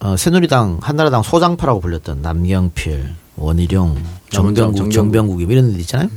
[0.00, 3.96] 어, 새누리당, 한나라당 소장파라고 불렸던 남경필, 원희룡,
[4.30, 4.92] 정병국, 정병국.
[4.92, 6.08] 정병국 이런 애들 있잖아요.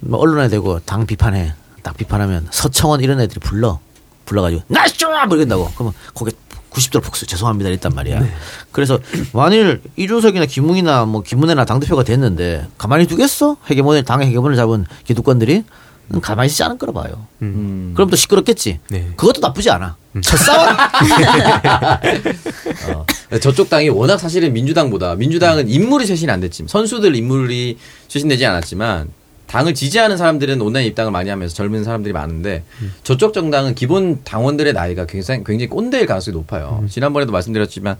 [0.00, 1.54] 뭐 언론에 대고 당 비판해.
[1.82, 3.78] 딱 비판하면 서청원 이런 애들이 불러.
[4.24, 5.70] 불러가지고 나쇼 뭐 이런다고.
[5.74, 6.32] 그러면 거기
[6.72, 8.24] 90도로 폭스 죄송합니다 이랬단 말이야.
[8.72, 8.98] 그래서
[9.32, 13.56] 만일 이준석이나 김웅이나 뭐 김문혜나 당대표가 됐는데 가만히 두겠어?
[13.70, 15.64] 헤게몬을 당의 헤게몬을 잡은 기득권들이
[16.10, 17.26] 는 가만히 있지 않을 거라 봐요.
[17.42, 17.92] 음.
[17.94, 18.80] 그럼 또 시끄럽겠지.
[18.88, 19.12] 네.
[19.16, 19.96] 그것도 나쁘지 않아.
[20.20, 20.76] 첫싸움
[22.90, 23.06] 어.
[23.40, 29.08] 저쪽 당이 워낙 사실은 민주당보다 민주당은 인물이 쇄신이 안 됐지만 선수들 인물이 쇄신되지 않았지만
[29.52, 32.64] 당을 지지하는 사람들은 온라인 입당을 많이 하면서 젊은 사람들이 많은데
[33.02, 36.82] 저쪽 정당은 기본 당원들의 나이가 굉장히 굉장히 꼰대일 가능성이 높아요.
[36.88, 37.96] 지난번에도 말씀드렸지만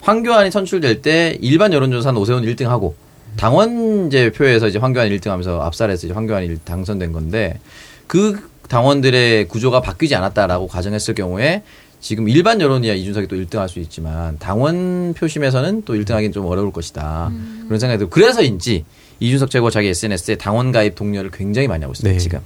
[0.00, 2.94] 황교안이 선출될 때 일반 여론조사는 오세훈 1등하고
[3.36, 7.60] 당원제 표에서 이제 황교안이 1등하면서 압살해서 이제 황교안이 당선된 건데
[8.08, 11.62] 그 당원들의 구조가 바뀌지 않았다라고 가정했을 경우에
[12.00, 17.30] 지금 일반 여론이야 이준석이 또 1등할 수 있지만 당원 표심에서는 또 1등하기는 좀 어려울 것이다.
[17.66, 18.84] 그런 생각이 들고 그래서인지
[19.20, 22.18] 이준석 최고 자기 SNS에 당원 가입 독려를 굉장히 많이 하고 있습니다 네.
[22.18, 22.40] 지금.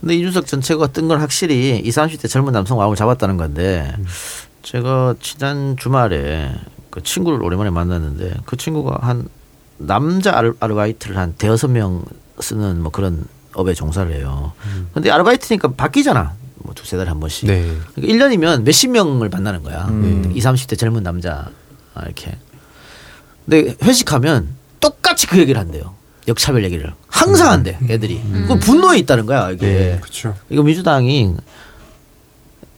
[0.00, 3.92] 근데 이준석 전체가 뜬 건 확실히 20, 30대 젊은 남성 마음을 잡았다는 건데
[4.62, 6.52] 제가 지난 주말에
[6.90, 9.28] 그 친구를 오랜만에 만났는데 그 친구가 한
[9.78, 12.04] 남자 아르, 아르바이트를 한 대여섯 명
[12.40, 13.24] 쓰는 뭐 그런
[13.54, 14.52] 업에 종사를 해요.
[14.94, 16.34] 근데 아르바이트니까 바뀌잖아.
[16.56, 17.48] 뭐 두세 달에 한 번씩.
[17.48, 17.74] 네.
[17.94, 19.86] 그러니까 1년이면 몇십 명을 만나는 거야.
[19.88, 20.32] 음.
[20.34, 21.50] 20, 30대 젊은 남자
[21.94, 22.36] 아, 이렇게.
[23.44, 24.48] 근데 회식하면
[24.82, 25.94] 똑같이 그 얘기를 한대요.
[26.28, 28.20] 역차별 얘기를 항상 한대 애들이.
[28.46, 29.66] 그 분노에 있다는 거야 이게.
[29.66, 30.34] 네, 그렇죠.
[30.50, 31.34] 이거 민주당이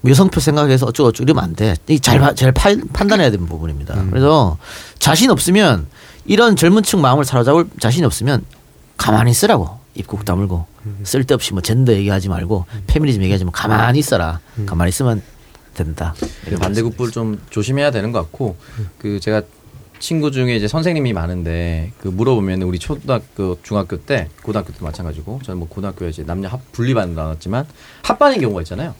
[0.06, 1.74] 여성표 생각해서 어쩌고 저쩌고 이러면 안 돼.
[1.88, 4.04] 이잘 봐- 잘 파- 판단해야 되는 부분입니다.
[4.10, 4.58] 그래서
[4.98, 5.86] 자신 없으면
[6.26, 8.44] 이런 젊은 층 마음을 사로잡을 자신이 없으면
[8.96, 10.66] 가만히 있으라고 입국 다물고
[11.04, 14.40] 쓸데없이 뭐 젠더 얘기하지 말고 페미니즘 얘기하지 말고 가만히 있어라.
[14.66, 15.22] 가만히 있으면
[15.74, 16.14] 된다.
[16.48, 18.56] 그 반대급부를 좀 조심해야 되는 것 같고
[18.98, 19.42] 그 제가
[20.04, 25.60] 친구 중에 이제 선생님이 많은데 그 물어보면 우리 초등학교 중학교 때 고등학교 때 마찬가지고 저는
[25.60, 27.64] 뭐 고등학교에 이제 남녀 합 분리반 나왔지만
[28.02, 28.94] 합반인 경우가 있잖아요.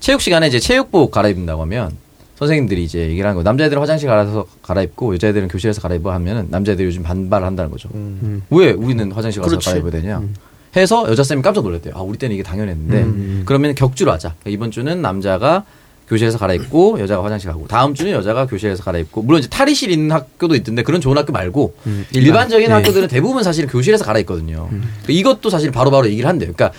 [0.00, 1.92] 체육 시간에 이제 체육복 갈아입는다고 하면
[2.34, 7.04] 선생님들이 이제 얘기를 하는 거 남자애들은 화장실 갈아서 갈아입고 여자애들은 교실에서 갈아입어 하면은 남자애들이 요즘
[7.04, 7.88] 반발을 한다는 거죠.
[8.50, 9.64] 왜 우리는 화장실 가서 그렇지.
[9.64, 10.24] 갈아입어야 되냐?
[10.74, 11.94] 해서 여자 쌤이 깜짝 놀랐대요.
[11.96, 13.44] 아 우리 때는 이게 당연했는데.
[13.44, 14.34] 그러면 격주로 하자.
[14.40, 15.64] 그러니까 이번 주는 남자가
[16.08, 20.54] 교실에서 갈아입고 여자가 화장실 가고 다음 주는 여자가 교실에서 갈아입고 물론 이제 탈의실 있는 학교도
[20.56, 21.74] 있던데 그런 좋은 학교 말고
[22.12, 22.74] 일반 적인 네.
[22.74, 24.68] 학교들은 대부분 사실 교실에서 갈아입거든요.
[24.70, 26.52] 그러니까 이것도 사실 바로 바로 얘기를 한대요.
[26.54, 26.76] 그러니까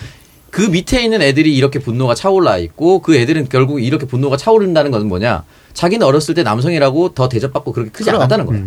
[0.50, 5.06] 그 밑에 있는 애들이 이렇게 분노가 차올라 있고 그 애들은 결국 이렇게 분노가 차오른다는 건
[5.06, 5.44] 뭐냐?
[5.74, 8.20] 자기는 어렸을 때 남성이라고 더 대접받고 그렇게 크지 그럼.
[8.20, 8.62] 않았다는 거예요.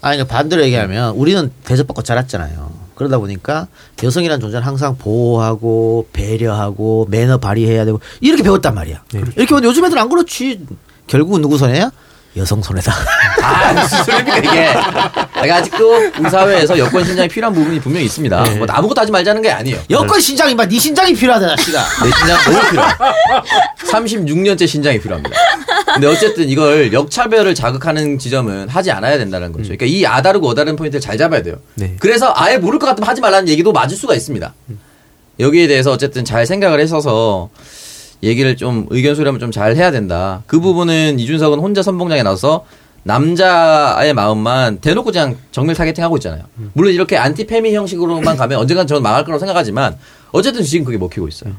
[0.00, 2.83] 아니 그러니까 반대로 얘기하면 우리는 대접받고 자랐잖아요.
[2.94, 3.68] 그러다 보니까
[4.02, 9.02] 여성이라는 존재는 항상 보호하고 배려하고 매너 발휘해야 되고 이렇게 배웠단 말이야.
[9.12, 10.64] 이렇게 보면 요즘 애들 안 그렇지.
[11.06, 11.90] 결국은 누구 손해야?
[12.36, 12.92] 여성 손해다.
[13.42, 14.74] 아, 무슨 소리입니까, 이게.
[15.40, 18.42] 내가 아직도 우리 사회에서 여권 신장이 필요한 부분이 분명히 있습니다.
[18.42, 18.56] 네.
[18.56, 19.78] 뭐 아무것도 하지 말자는 게 아니에요.
[19.90, 21.78] 여권 신장이 막네 신장이 필요하다, 씨가.
[22.02, 22.88] 내 신장 너무 필요해.
[23.92, 25.36] 36년째 신장이 필요합니다.
[25.94, 29.64] 근데 어쨌든 이걸 역차별을 자극하는 지점은 하지 않아야 된다는 거죠.
[29.64, 31.56] 그러니까 이 아다르고 어다른 포인트를 잘 잡아야 돼요.
[31.74, 31.94] 네.
[32.00, 34.52] 그래서 아예 모를 것 같으면 하지 말라는 얘기도 맞을 수가 있습니다.
[35.38, 37.50] 여기에 대해서 어쨌든 잘 생각을 했어서
[38.24, 40.42] 얘기를 좀 의견 수렴을 좀 잘 해야 된다.
[40.46, 42.64] 그 부분은 이준석은 혼자 선봉장에 나서
[43.04, 46.42] 남자의 마음만 대놓고 그냥 정밀 targeting하고 있잖아요.
[46.72, 49.96] 물론 이렇게 안티 페미 형식으로만 가면 언젠간 저는 망할 거라고 생각하지만
[50.32, 51.52] 어쨌든 지금 그게 먹히고 있어요.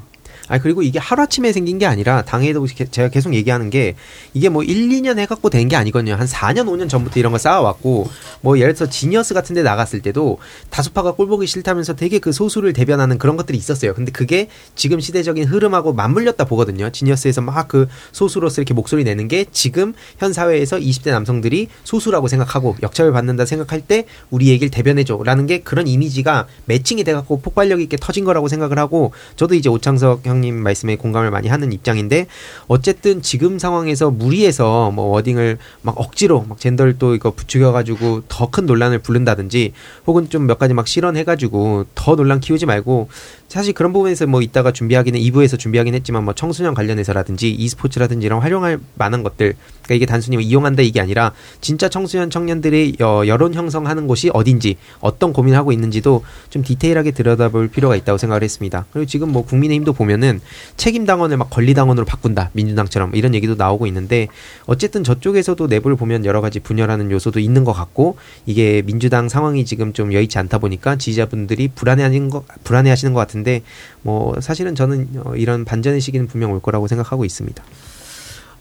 [0.47, 3.95] 아 그리고 이게 하루아침에 생긴 게 아니라 당에도 게- 제가 계속 얘기하는 게
[4.33, 6.13] 이게 뭐 1, 2년 해갖고 된 게 아니거든요.
[6.13, 8.07] 한 4년, 5년 전부터 이런 거 쌓아왔고
[8.41, 10.37] 뭐 예를 들어서 지니어스 같은 데 나갔을 때도
[10.69, 13.95] 다수파가 꼴보기 싫다면서 되게 그 소수를 대변하는 그런 것들이 있었어요.
[13.95, 16.89] 근데 그게 지금 시대적인 흐름하고 맞물렸다 보거든요.
[16.91, 22.75] 지니어스에서 막 그 소수로서 이렇게 목소리 내는 게 지금 현 사회에서 20대 남성들이 소수라고 생각하고
[22.83, 27.97] 역차별 받는다 생각할 때 우리 얘기를 대변해줘 라는 게 그런 이미지가 매칭이 돼갖고 폭발력 있게
[27.99, 32.27] 터진 거라고 생각을 하고 저도 이제 오창석 형님 말씀에 공감을 많이 하는 입장인데
[32.67, 38.45] 어쨌든 지금 상황에서 무리해서 뭐 워딩을 막 억지로 막 젠더를 또 이거 부추겨 가지고 더
[38.51, 39.73] 큰 논란을 부른다든지
[40.07, 43.09] 혹은 좀 몇 가지 막 실언해 가지고 더 논란 키우지 말고
[43.47, 48.79] 사실 그런 부분에서 뭐 이따가 준비하기는 2부에서 준비하긴 했지만 뭐 청소년 관련해서라든지 e스포츠라든지 이런 활용할
[48.95, 51.31] 만한 것들 그러니까 이게 단순히 이용한다 이게 아니라
[51.61, 57.67] 진짜 청소년 청년들이 여, 여론 형성하는 곳이 어딘지 어떤 고민을 하고 있는지도 좀 디테일하게 들여다볼
[57.69, 58.85] 필요가 있다고 생각을 했습니다.
[58.91, 60.41] 그리고 지금 뭐 국민의힘도 보면은
[60.75, 64.27] 책임 당원을 막 권리 당원으로 바꾼다 민주당처럼 이런 얘기도 나오고 있는데
[64.65, 69.93] 어쨌든 저쪽에서도 내부를 보면 여러 가지 분열하는 요소도 있는 것 같고 이게 민주당 상황이 지금
[69.93, 73.63] 좀 여의치 않다 보니까 지지자분들이 불안해하는 거 불안해하시는 것 같은 데
[74.01, 77.63] 뭐 사실은 저는 어, 이런 반전의 시기는 분명 올 거라고 생각하고 있습니다.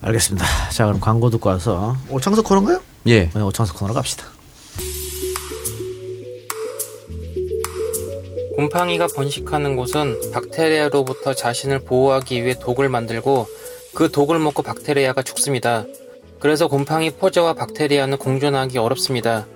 [0.01, 0.47] 알겠습니다.
[0.71, 2.81] 자, 그럼 광고 듣고 와서 오창석 코너인가요?
[3.07, 3.29] 예.
[3.31, 4.27] 네, 오창석 코너로 갑시다.
[8.57, 13.49] 곰팡이가 번식하는 곳은 박테리아로부터 자신을 보호하기 위해 독을 만들고
[13.95, 15.85] 그 독을 먹고 박테리아가 죽습니다.
[16.39, 19.47] 그래서 곰팡이 포자와 박테리아는 공존하기 어렵습니다.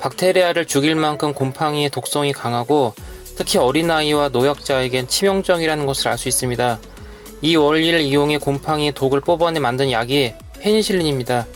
[0.00, 2.94] 박테리아를 죽일 만큼 곰팡이의 독성이 강하고
[3.36, 6.78] 특히 어린아이와 노약자에겐 치명적이라는 것을 알 수 있습니다.
[7.42, 11.46] 이 원리를 이용해 곰팡이의 독을 뽑아내 만든 약이 페니실린입니다.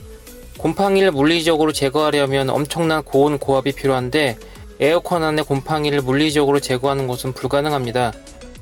[0.58, 4.38] 곰팡이를 물리적으로 제거하려면 엄청난 고온 고압이 필요한데
[4.80, 8.12] 에어컨 안에 곰팡이를 물리적으로 제거하는 것은 불가능합니다.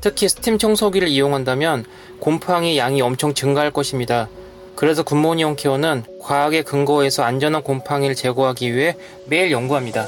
[0.00, 1.84] 특히 스팀 청소기를 이용한다면
[2.20, 4.28] 곰팡이 양이 엄청 증가할 것입니다.
[4.76, 8.94] 그래서 굿모닝 홈케어는 과학의 근거에서 안전한 곰팡이를 제거하기 위해
[9.24, 10.06] 매일 연구합니다.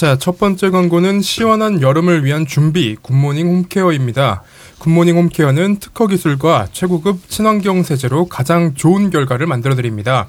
[0.00, 4.42] 자, 첫 번째 광고는 시원한 여름을 위한 준비, 굿모닝 홈케어입니다.
[4.78, 10.26] 굿모닝 홈케어는 특허 기술과 최고급 친환경 세제로 가장 좋은 결과를 만들어 드립니다.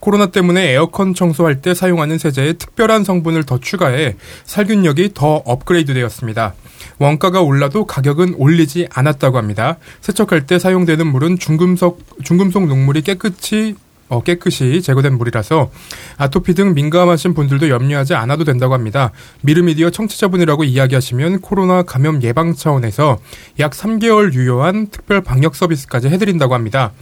[0.00, 6.52] 코로나 때문에 에어컨 청소할 때 사용하는 세제에 특별한 성분을 더 추가해 살균력이 더 업그레이드 되었습니다.
[6.98, 9.78] 원가가 올라도 가격은 올리지 않았다고 합니다.
[10.02, 13.76] 세척할 때 사용되는 물은 중금속, 중금속 녹물이 깨끗이
[14.08, 15.70] 어, 깨끗이 제거된 물이라서
[16.16, 19.10] 아토피 등 민감하신 분들도 염려하지 않아도 된다고 합니다.
[19.42, 23.18] 미르미디어 청취자분이라고 이야기하시면 코로나 감염 예방 차원에서
[23.58, 26.92] 약 3개월 유효한 특별 방역 서비스까지 해드린다고 합니다.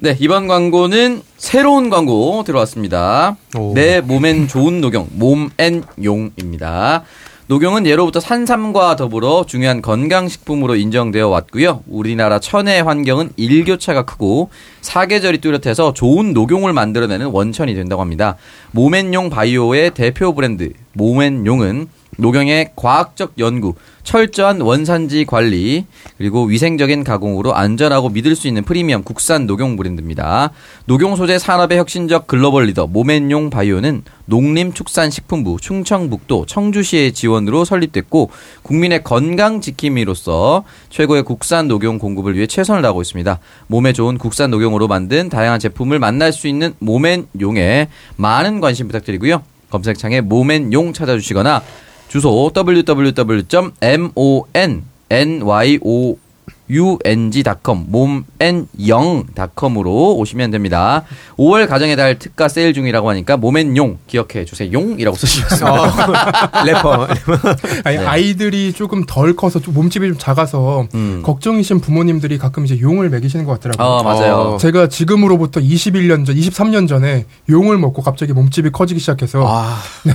[0.00, 3.36] 네, 이번 광고는 새로운 광고 들어왔습니다.
[3.74, 7.04] 내 몸엔 좋은 녹용, 몸앤용입니다.
[7.46, 11.82] 녹용은 예로부터 산삼과 더불어 중요한 건강식품으로 인정되어 왔고요.
[11.86, 14.48] 우리나라 천혜 환경은 일교차가 크고
[14.80, 18.36] 사계절이 뚜렷해서 좋은 녹용을 만들어내는 원천이 된다고 합니다.
[18.70, 21.88] 몸앤용 바이오의 대표 브랜드 몸앤용은
[22.18, 25.86] 녹용의 과학적 연구, 철저한 원산지 관리,
[26.18, 30.50] 그리고 위생적인 가공으로 안전하고 믿을 수 있는 프리미엄 국산 녹용 브랜드입니다.
[30.86, 38.30] 녹용 소재 산업의 혁신적 글로벌 리더 모멘용 바이오는 농림축산식품부 충청북도 청주시의 지원으로 설립됐고
[38.62, 43.38] 국민의 건강 지킴이로서 최고의 국산 녹용 공급을 위해 최선을 다하고 있습니다.
[43.66, 49.42] 몸에 좋은 국산 녹용으로 만든 다양한 제품을 만날 수 있는 모멘용에 많은 관심 부탁드리고요.
[49.70, 51.62] 검색창에 모멘용 찾아주시거나
[52.08, 52.50] 주소
[56.74, 57.86] www.monnyong.com
[58.38, 61.04] 몸앤영.com으로 오시면 됩니다.
[61.36, 64.72] 5월 가정의 달 특가 세일 중이라고 하니까 몸앤용 기억해 주세요.
[64.72, 65.92] 용이라고 써주셨어요.
[66.66, 67.08] 래퍼.
[67.84, 68.04] 아니, 네.
[68.04, 70.88] 아이들이 조금 덜 커서 좀 몸집이 좀 작아서
[71.22, 73.86] 걱정이신 부모님들이 가끔 이제 용을 먹이시는 것 같더라고요.
[73.86, 74.56] 어, 맞아요.
[74.60, 79.64] 제가 지금으로부터 21년 전, 23년 전에 용을 먹고 갑자기 몸집이 커지기 시작해서
[80.04, 80.12] 네.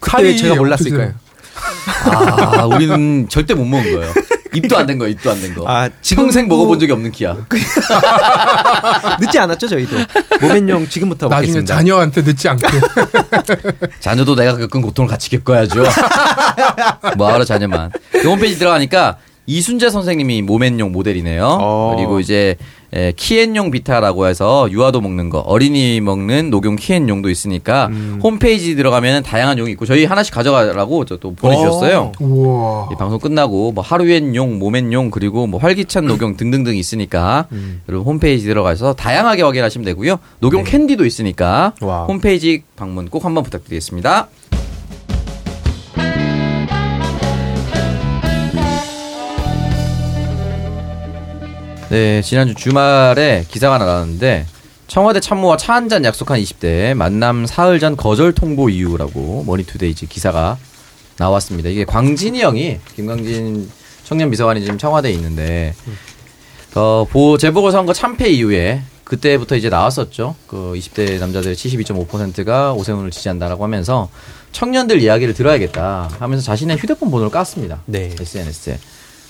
[0.00, 1.14] 칼이 제가 몰랐을까요?
[2.04, 4.12] 아, 우리는 절대 못 먹은 거예요.
[4.56, 5.64] 입도 안 된 거예요, 입도 안 된 거.
[5.68, 7.36] 아, 평생 먹어본 적이 없는 키야.
[9.20, 9.96] 늦지 않았죠, 저희도.
[10.40, 11.74] 모멘용 지금부터 나중에 먹겠습니다.
[11.76, 12.66] 자녀한테 늦지 않게.
[14.00, 15.84] 자녀도 내가 겪은 고통을 같이 겪어야죠.
[17.16, 17.90] 뭐하러 자녀만.
[18.12, 21.46] 그 홈페이지 들어가니까 이순재 선생님이 모멘용 모델이네요.
[21.60, 21.94] 어.
[21.96, 22.56] 그리고 이제
[22.96, 28.20] 에, 키엔용 비타라고 해서 유아도 먹는 거, 어린이 먹는 녹용 키엔용도 있으니까 음.
[28.22, 32.12] 홈페이지 들어가면 다양한 용이 있고 저희 하나씩 가져가라고 저 또 보내주셨어요.
[32.20, 32.88] 우와.
[32.92, 37.82] 이 방송 끝나고 뭐 하루엔 용, 몸엔 용 그리고 뭐 활기찬 녹용 등등등 있으니까 음.
[37.88, 40.18] 여러분 홈페이지 들어가서 다양하게 확인하시면 되고요.
[40.40, 41.86] 녹용 캔디도 있으니까 네.
[41.86, 42.04] 와.
[42.04, 44.28] 홈페이지 방문 꼭 한번 부탁드리겠습니다.
[51.96, 54.44] 네, 지난주 주말에 기사가 나왔는데
[54.86, 60.58] 청와대 참모와 차 한 잔 약속한 20대 만남 사흘 전 거절 통보 이유라고 머니투데이즈 기사가
[61.16, 61.70] 나왔습니다.
[61.70, 63.70] 이게 광진이 형이 김광진
[64.04, 65.74] 청년 비서관이 지금 청와대에 있는데
[66.74, 70.34] 어, 보 재보궐 선거 참패 이후에 그때부터 이제 나왔었죠.
[70.48, 74.10] 그 20대 남자들의 72.5%가 오세훈을 지지한다라고 하면서
[74.52, 77.78] 청년들 이야기를 들어야겠다 하면서 자신의 휴대폰 번호를 깠습니다.
[77.86, 78.14] 네.
[78.20, 78.78] SNS에.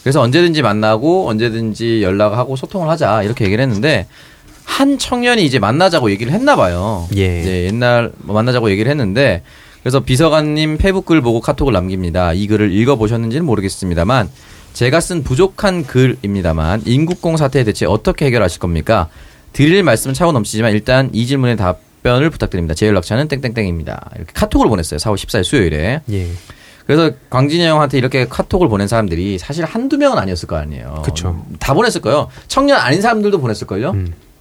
[0.07, 4.07] 그래서 언제든지 만나고 언제든지 연락하고 소통을 하자 이렇게 얘기를 했는데
[4.62, 7.09] 한 청년이 이제 만나자고 얘기를 했나 봐요.
[7.16, 7.26] 예.
[7.26, 9.42] 네, 옛날 뭐 만나자고 얘기를 했는데
[9.82, 12.34] 그래서 비서관님 페북 글 보고 카톡을 남깁니다.
[12.34, 14.30] 이 글을 읽어보셨는지는 모르겠습니다만
[14.74, 19.09] 제가 쓴 부족한 글입니다만 인국공 사태에 대체 어떻게 해결하실 겁니까?
[19.54, 22.74] 드릴 말씀은 차고 넘치지만 일단 이 질문에 답변을 부탁드립니다.
[22.74, 24.11] 제 연락처는 땡땡땡입니다.
[24.14, 24.98] 이렇게 카톡을 보냈어요.
[24.98, 26.02] 4월 14일 수요일에.
[26.12, 26.28] 예.
[26.87, 31.03] 그래서 광진이 형한테 이렇게 카톡을 보낸 사람들이 사실 한두 명은 아니었을 거 아니에요.
[31.05, 31.45] 그쵸.
[31.59, 32.28] 다 보냈을 거예요.
[32.47, 33.95] 청년 아닌 사람들도 보냈을 걸요?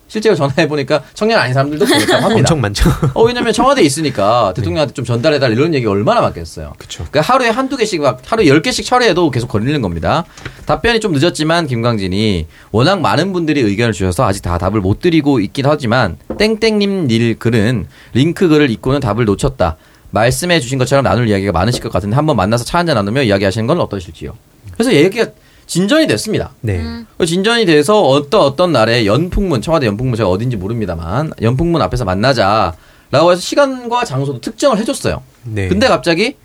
[0.08, 2.36] 실제로 전화해 보니까 청년 아닌 사람들도 보냈다고 합니다.
[2.36, 2.90] 엄청 많죠.
[3.16, 6.74] 어, 왜냐면 청와대에 있으니까 대통령한테 좀 전달해 달라 이런 얘기 얼마나 많겠어요.
[6.78, 7.06] 그쵸.
[7.10, 10.26] 그러니까 하루에 한두 개씩 막 하루에 열 개씩 처리해도 계속 걸리는 겁니다.
[10.68, 15.66] 답변이 좀 늦었지만 김광진이 워낙 많은 분들이 의견을 주셔서 아직 다 답을 못 드리고 있긴
[15.66, 19.78] 하지만 땡땡님 일 글은 링크 글을 읽고는 답을 놓쳤다.
[20.16, 23.80] 말씀해 주신 것처럼 나눌 이야기가 많으실 것 같은데 한번 만나서 차 한잔 나누며 이야기하시는 건
[23.82, 24.36] 어떠실지요?
[24.74, 25.28] 그래서 얘기가
[25.68, 26.52] 진전이 됐습니다.
[26.62, 26.84] 네.
[27.24, 33.42] 진전이 돼서 어떤 어떤 날에 연풍문 청와대 연풍문 제가 어딘지 모릅니다만 연풍문 앞에서 만나자라고 해서
[33.42, 35.22] 시간과 장소도 특정을 해줬어요.
[35.44, 35.68] 네.
[35.68, 36.38] 근데 갑자기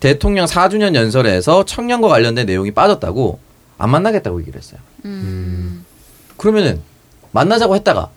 [0.00, 3.38] 대통령 4주년 연설에서 청년과 관련된 내용이 빠졌다고
[3.78, 4.80] 안 만나겠다고 얘기를 했어요.
[6.36, 6.80] 그러면은
[7.32, 8.10] 만나자고 했다가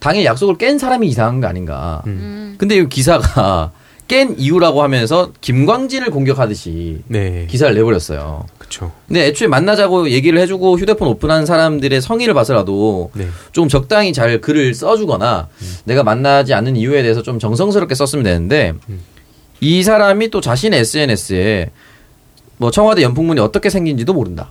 [0.00, 2.02] 당일 약속을 깬 사람이 이상한 거 아닌가.
[2.04, 3.72] 근데 이 기사가
[4.06, 7.46] 깬 이유라고 하면서 김광진을 공격하듯이 네.
[7.48, 8.44] 기사를 내버렸어요.
[8.58, 8.92] 그렇죠.
[9.06, 13.28] 근데 애초에 만나자고 얘기를 해주고 휴대폰 오픈한 사람들의 성의를 봐서라도 네.
[13.52, 15.48] 좀 적당히 잘 글을 써주거나
[15.84, 18.74] 내가 만나지 않는 이유에 대해서 좀 정성스럽게 썼으면 되는데
[19.60, 21.70] 이 사람이 또 자신의 SNS에
[22.58, 24.50] 뭐 청와대 연풍문이 어떻게 생긴지도 모른다.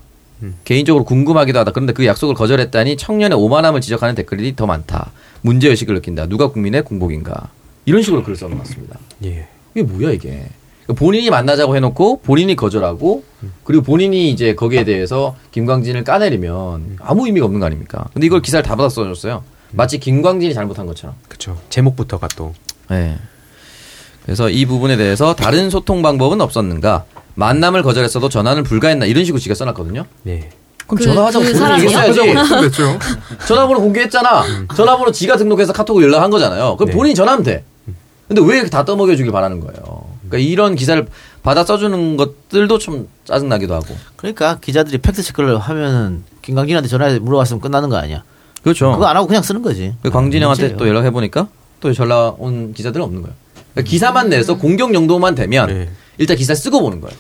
[0.65, 1.71] 개인적으로 궁금하기도 하다.
[1.71, 5.11] 그런데 그 약속을 거절했다니 청년의 오만함을 지적하는 댓글이 더 많다.
[5.41, 6.25] 문제의식을 느낀다.
[6.27, 7.49] 누가 국민의 공복인가.
[7.85, 8.99] 이런 식으로 글을 써놨습니다.
[9.25, 9.47] 예.
[9.75, 10.45] 이게 뭐야 이게.
[10.83, 13.23] 그러니까 본인이 만나자고 해놓고 본인이 거절하고
[13.63, 18.05] 그리고 본인이 이제 거기에 대해서 김광진을 까내리면 아무 의미가 없는 거 아닙니까?
[18.13, 19.43] 근데 이걸 기사를 다 받아 써줬어요.
[19.71, 21.15] 마치 김광진이 잘못한 것처럼.
[21.27, 21.57] 그렇죠.
[21.69, 22.53] 제목부터가 또.
[22.89, 23.17] 네.
[24.25, 27.05] 그래서 이 부분에 대해서 다른 소통 방법은 없었는가?
[27.35, 29.05] 만남을 거절했어도 전화는 불가했나?
[29.05, 30.05] 이런 식으로 지가 써놨거든요.
[30.23, 30.49] 네.
[30.85, 32.21] 그럼 그- 전화하자고 그 본인이 사람이요?
[32.31, 32.61] 얘기했어야지.
[32.69, 32.99] 됐죠.
[33.47, 34.43] 전화번호 공개했잖아.
[34.75, 36.75] 전화번호 지가 등록해서 카톡으로 연락한 거잖아요.
[36.77, 36.95] 그럼 네.
[36.95, 37.63] 본인이 전화하면 돼.
[38.27, 40.05] 근데 왜 이렇게 다 떠먹여 주길 바라는 거예요.
[40.27, 41.05] 그러니까 이런 기사를
[41.43, 43.95] 받아 써주는 것들도 좀 짜증나기도 하고.
[44.15, 48.23] 그러니까 기자들이 팩트 체크를 하면은 김광진한테 전화해 물어봤으면 끝나는 거 아니야.
[48.63, 48.91] 그렇죠.
[48.93, 49.93] 그거 안 하고 그냥 쓰는 거지.
[50.01, 50.77] 그 광진 형한테 문제예요.
[50.77, 51.47] 또 연락해 보니까
[51.81, 53.35] 또 전화 온 기자들은 없는 거예요.
[53.73, 55.89] 그러니까 기사만 내서 공격 용도만 되면 네.
[56.17, 57.15] 일단 기사 쓰고 보는 거예요.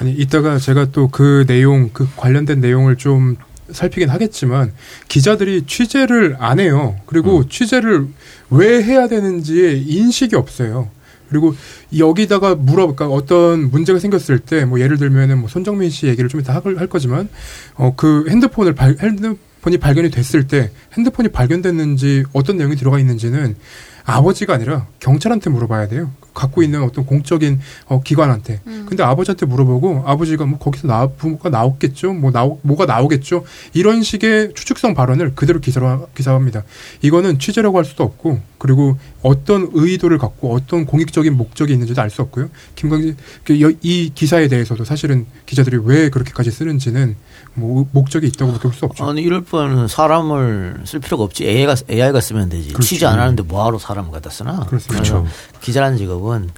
[0.00, 3.36] 아니 이따가 제가 또 그 내용 그 관련된 내용을 좀
[3.70, 4.72] 살피긴 하겠지만
[5.08, 6.96] 기자들이 취재를 안 해요.
[7.06, 8.06] 그리고 취재를
[8.50, 10.90] 왜 해야 되는지에 인식이 없어요.
[11.28, 11.54] 그리고
[11.96, 16.54] 여기다가 물어볼까 어떤 문제가 생겼을 때 뭐 예를 들면은 뭐 손정민 씨 얘기를 좀 이따
[16.54, 17.28] 할, 할 거지만
[17.74, 23.56] 어 그 핸드폰을 발 핸드폰이 발견이 됐을 때 핸드폰이 발견됐는지 어떤 내용이 들어가 있는지는
[24.04, 26.10] 아버지가 아니라 경찰한테 물어봐야 돼요.
[26.34, 28.60] 갖고 있는 어떤 공적인 어, 기관한테.
[28.64, 32.12] 근데 아버지한테 물어보고 아버지가 뭐 거기서 나 부모가 나왔겠죠.
[32.12, 33.44] 뭐 나오 뭐가 나오겠죠.
[33.74, 36.62] 이런 식의 추측성 발언을 그대로 기사로 기사합니다.
[37.02, 42.22] 이거는 취재라고 할 수도 없고 그리고 어떤 의도를 갖고 어떤 공익적인 목적이 있는지도 알 수
[42.22, 42.48] 없고요.
[42.74, 47.16] 김광진 그 여- 이 기사에 대해서도 사실은 기자들이 왜 그렇게까지 쓰는지는
[47.54, 49.04] 뭐 목적이 있다고밖에 볼 수 없죠.
[49.08, 51.44] 아니 이럴 바에는 사람을 쓸 필요가 없지.
[51.44, 52.68] AI가 AI가 쓰면 되지.
[52.70, 52.86] 그렇죠.
[52.86, 54.64] 취재 안 하는데 뭐하러 사람을 갖다 쓰나?
[54.66, 55.02] 그렇습니다.
[55.02, 55.26] 그래서 그렇죠.
[55.60, 56.50] 기자라는 직업 은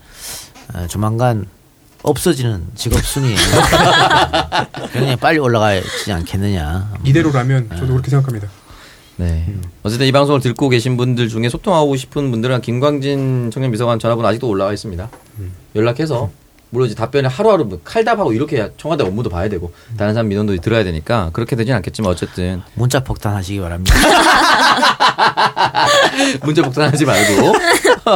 [0.74, 1.46] 어, 조만간
[2.02, 3.34] 없어지는 직업 순위에
[4.92, 6.92] 굉장히 빨리 올라가지 않겠느냐.
[7.04, 8.48] 이대로라면 저도 그렇게 생각합니다.
[9.16, 9.54] 네.
[9.82, 14.48] 어쨌든 이 방송을 듣고 계신 분들 중에 소통하고 싶은 분들은 김광진 청년 비서관 전화번호 아직도
[14.48, 15.10] 올라와 있습니다.
[15.76, 16.30] 연락해서
[16.70, 20.84] 물론 이제 답변을 하루하루 뭐 칼답하고 이렇게 청와대 업무도 봐야 되고 다른 사람 민원도 들어야
[20.84, 23.94] 되니까 그렇게 되진 않겠지만 어쨌든 문자 폭탄 하시기 바랍니다.
[26.42, 27.52] 문제 복사하지 말고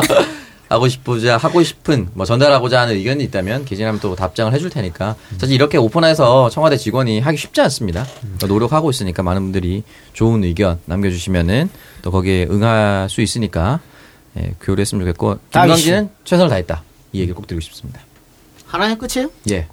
[0.68, 5.54] 하고 싶고자 하고 싶은 뭐 전달하고자 하는 의견이 있다면 게시하면 또 답장을 해줄 테니까 사실
[5.54, 8.06] 이렇게 오픈해서 청와대 직원이 하기 쉽지 않습니다.
[8.20, 9.82] 그러니까 노력하고 있으니까 많은 분들이
[10.14, 11.68] 좋은 의견 남겨주시면은
[12.02, 13.80] 또 거기에 응할 수 있으니까
[14.38, 18.00] 예, 교류했으면 좋겠고 김광진은 최선을 다했다 이 얘기를 꼭 드리고 싶습니다.
[18.66, 19.30] 하나의 끝이에요?
[19.50, 19.68] 예.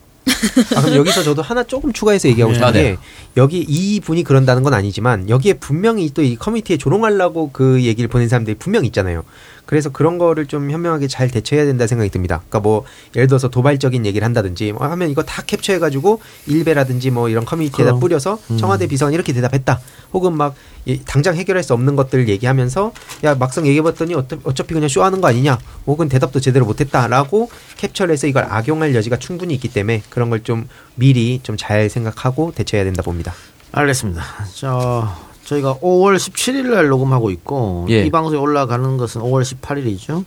[0.75, 2.55] 아, 그럼 여기서 저도 하나 조금 추가해서 얘기하고 네.
[2.55, 2.97] 싶은 아, 게 네.
[3.37, 8.29] 여기 이 분이 그런다는 건 아니지만 여기에 분명히 또 이 커뮤니티에 조롱하려고 그 얘기를 보낸
[8.29, 9.23] 사람들이 분명 있잖아요.
[9.72, 12.39] 그래서 그런 거를 좀 현명하게 잘 대처해야 된다 생각이 듭니다.
[12.49, 12.84] 그러니까 뭐
[13.15, 17.99] 예를 들어서 도발적인 얘기를 한다든지 뭐 하면 이거 다 캡처해가지고 일베라든지 뭐 이런 커뮤니티에다 그럼.
[18.01, 18.57] 뿌려서 음.
[18.57, 19.80] 청와대 비서관 이렇게 대답했다.
[20.11, 22.91] 혹은 막 이- 당장 해결할 수 없는 것들 얘기하면서
[23.24, 25.57] 야 막상 얘기해봤더니 어차- 어차피 그냥 쇼하는 거 아니냐.
[25.88, 30.67] 혹은 대답도 제대로 못했다라고 캡처를 해서 이걸 악용할 여지가 충분히 있기 때문에 그런 걸 좀
[30.95, 33.34] 미리 좀 잘 생각하고 대처해야 된다 봅니다.
[33.72, 34.22] 알겠습니다.
[34.53, 35.07] 저
[35.45, 38.05] 저희가 5월 17일 날 녹음하고 있고 예.
[38.05, 40.23] 이 방송이 올라가는 것은 5월 18일이죠.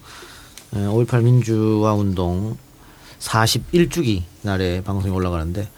[0.74, 2.56] 5.18 민주화 운동
[3.20, 5.68] 41주기 날에 방송이 올라가는데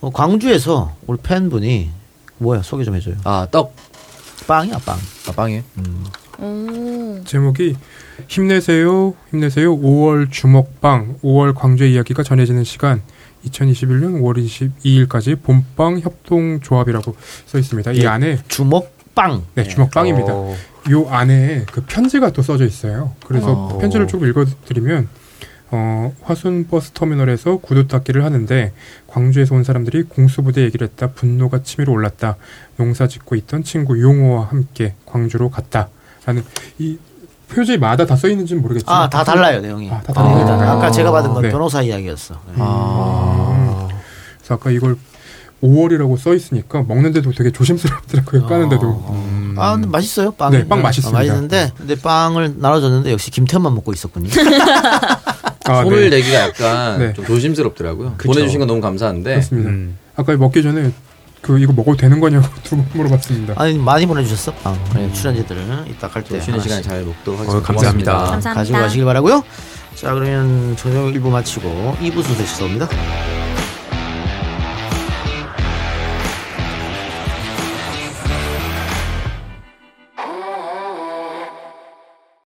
[0.00, 1.90] 어, 광주에서 우리 팬분이
[2.38, 3.16] 뭐야 소개 좀 해줘요.
[3.24, 3.74] 아 떡.
[4.46, 4.98] 빵이야 빵.
[5.28, 5.62] 아 빵이에요?
[6.38, 7.20] 오.
[7.24, 7.76] 제목이
[8.28, 9.76] 힘내세요, 힘내세요.
[9.78, 13.02] 5월 주먹빵, 5월 광주의 이야기가 전해지는 시간.
[13.46, 17.16] 2021년 5월 22일까지 봄빵 협동조합이라고
[17.46, 17.92] 써 있습니다.
[17.92, 19.44] 이 예, 안에 주먹빵.
[19.54, 20.32] 네, 주먹빵입니다.
[20.34, 20.54] 어.
[20.90, 23.14] 요 안에 그 편지가 또 써져 있어요.
[23.26, 23.78] 그래서 어.
[23.78, 25.08] 편지를 조금 읽어드리면
[25.70, 28.72] 어, 화순 버스 터미널에서 구두 닦기를 하는데
[29.06, 31.12] 광주에서 온 사람들이 공수부대 얘기를 했다.
[31.12, 32.36] 분노가 치밀어 올랐다.
[32.76, 35.88] 농사 짓고 있던 친구 용호와 함께 광주로 갔다.
[36.26, 36.44] 라는
[36.78, 36.98] 이
[37.54, 39.90] 표지마다 다 써 있는지는 모르겠지만 아, 다 달라요, 내용이.
[39.90, 40.70] 아, 다 아, 달라요.
[40.70, 41.50] 아까 제가 받은 건 네.
[41.50, 42.34] 변호사 이야기였어.
[42.48, 42.62] 네.
[42.62, 43.88] 음.
[44.38, 44.96] 그래서 아까 이걸
[45.62, 48.46] 5월이라고 써 있으니까 먹는데도 되게 조심스럽더라고요.
[48.46, 49.54] 까는데도.
[49.56, 50.50] 아, 근데 맛있어요, 빵.
[50.50, 51.16] 네, 빵 맛있습니다.
[51.18, 54.28] 맛있는데, 근데 빵을 나눠 줬는데 역시 김태현만 먹고 있었군요.
[55.66, 56.16] 아, 손을 네.
[56.16, 57.12] 내기가 약간 네.
[57.14, 58.14] 좀 조심스럽더라고요.
[58.18, 58.30] 그쵸.
[58.32, 59.30] 보내주신 건 너무 감사한데.
[59.30, 59.70] 그렇습니다.
[59.70, 59.96] 음.
[60.16, 60.92] 아까 먹기 전에
[61.44, 63.54] 그 이거 먹어도 되는 거냐고 두 번 물어봤습니다.
[63.56, 64.78] 아니, 많이 보내주셨어, 빵.
[64.94, 66.40] 네, 출연진들은 이따 갈 때.
[66.40, 66.90] 쉬는 시간에 하나씩.
[66.90, 67.66] 잘 먹도록 어, 하겠습니다.
[67.66, 68.12] 감사합니다.
[68.12, 68.30] 고맙습니다.
[68.32, 68.54] 감사합니다.
[68.54, 69.44] 가지고 가시길 바라고요
[69.94, 72.88] 자, 그러면 저녁 1부 마치고 2부 순서 시작합니다.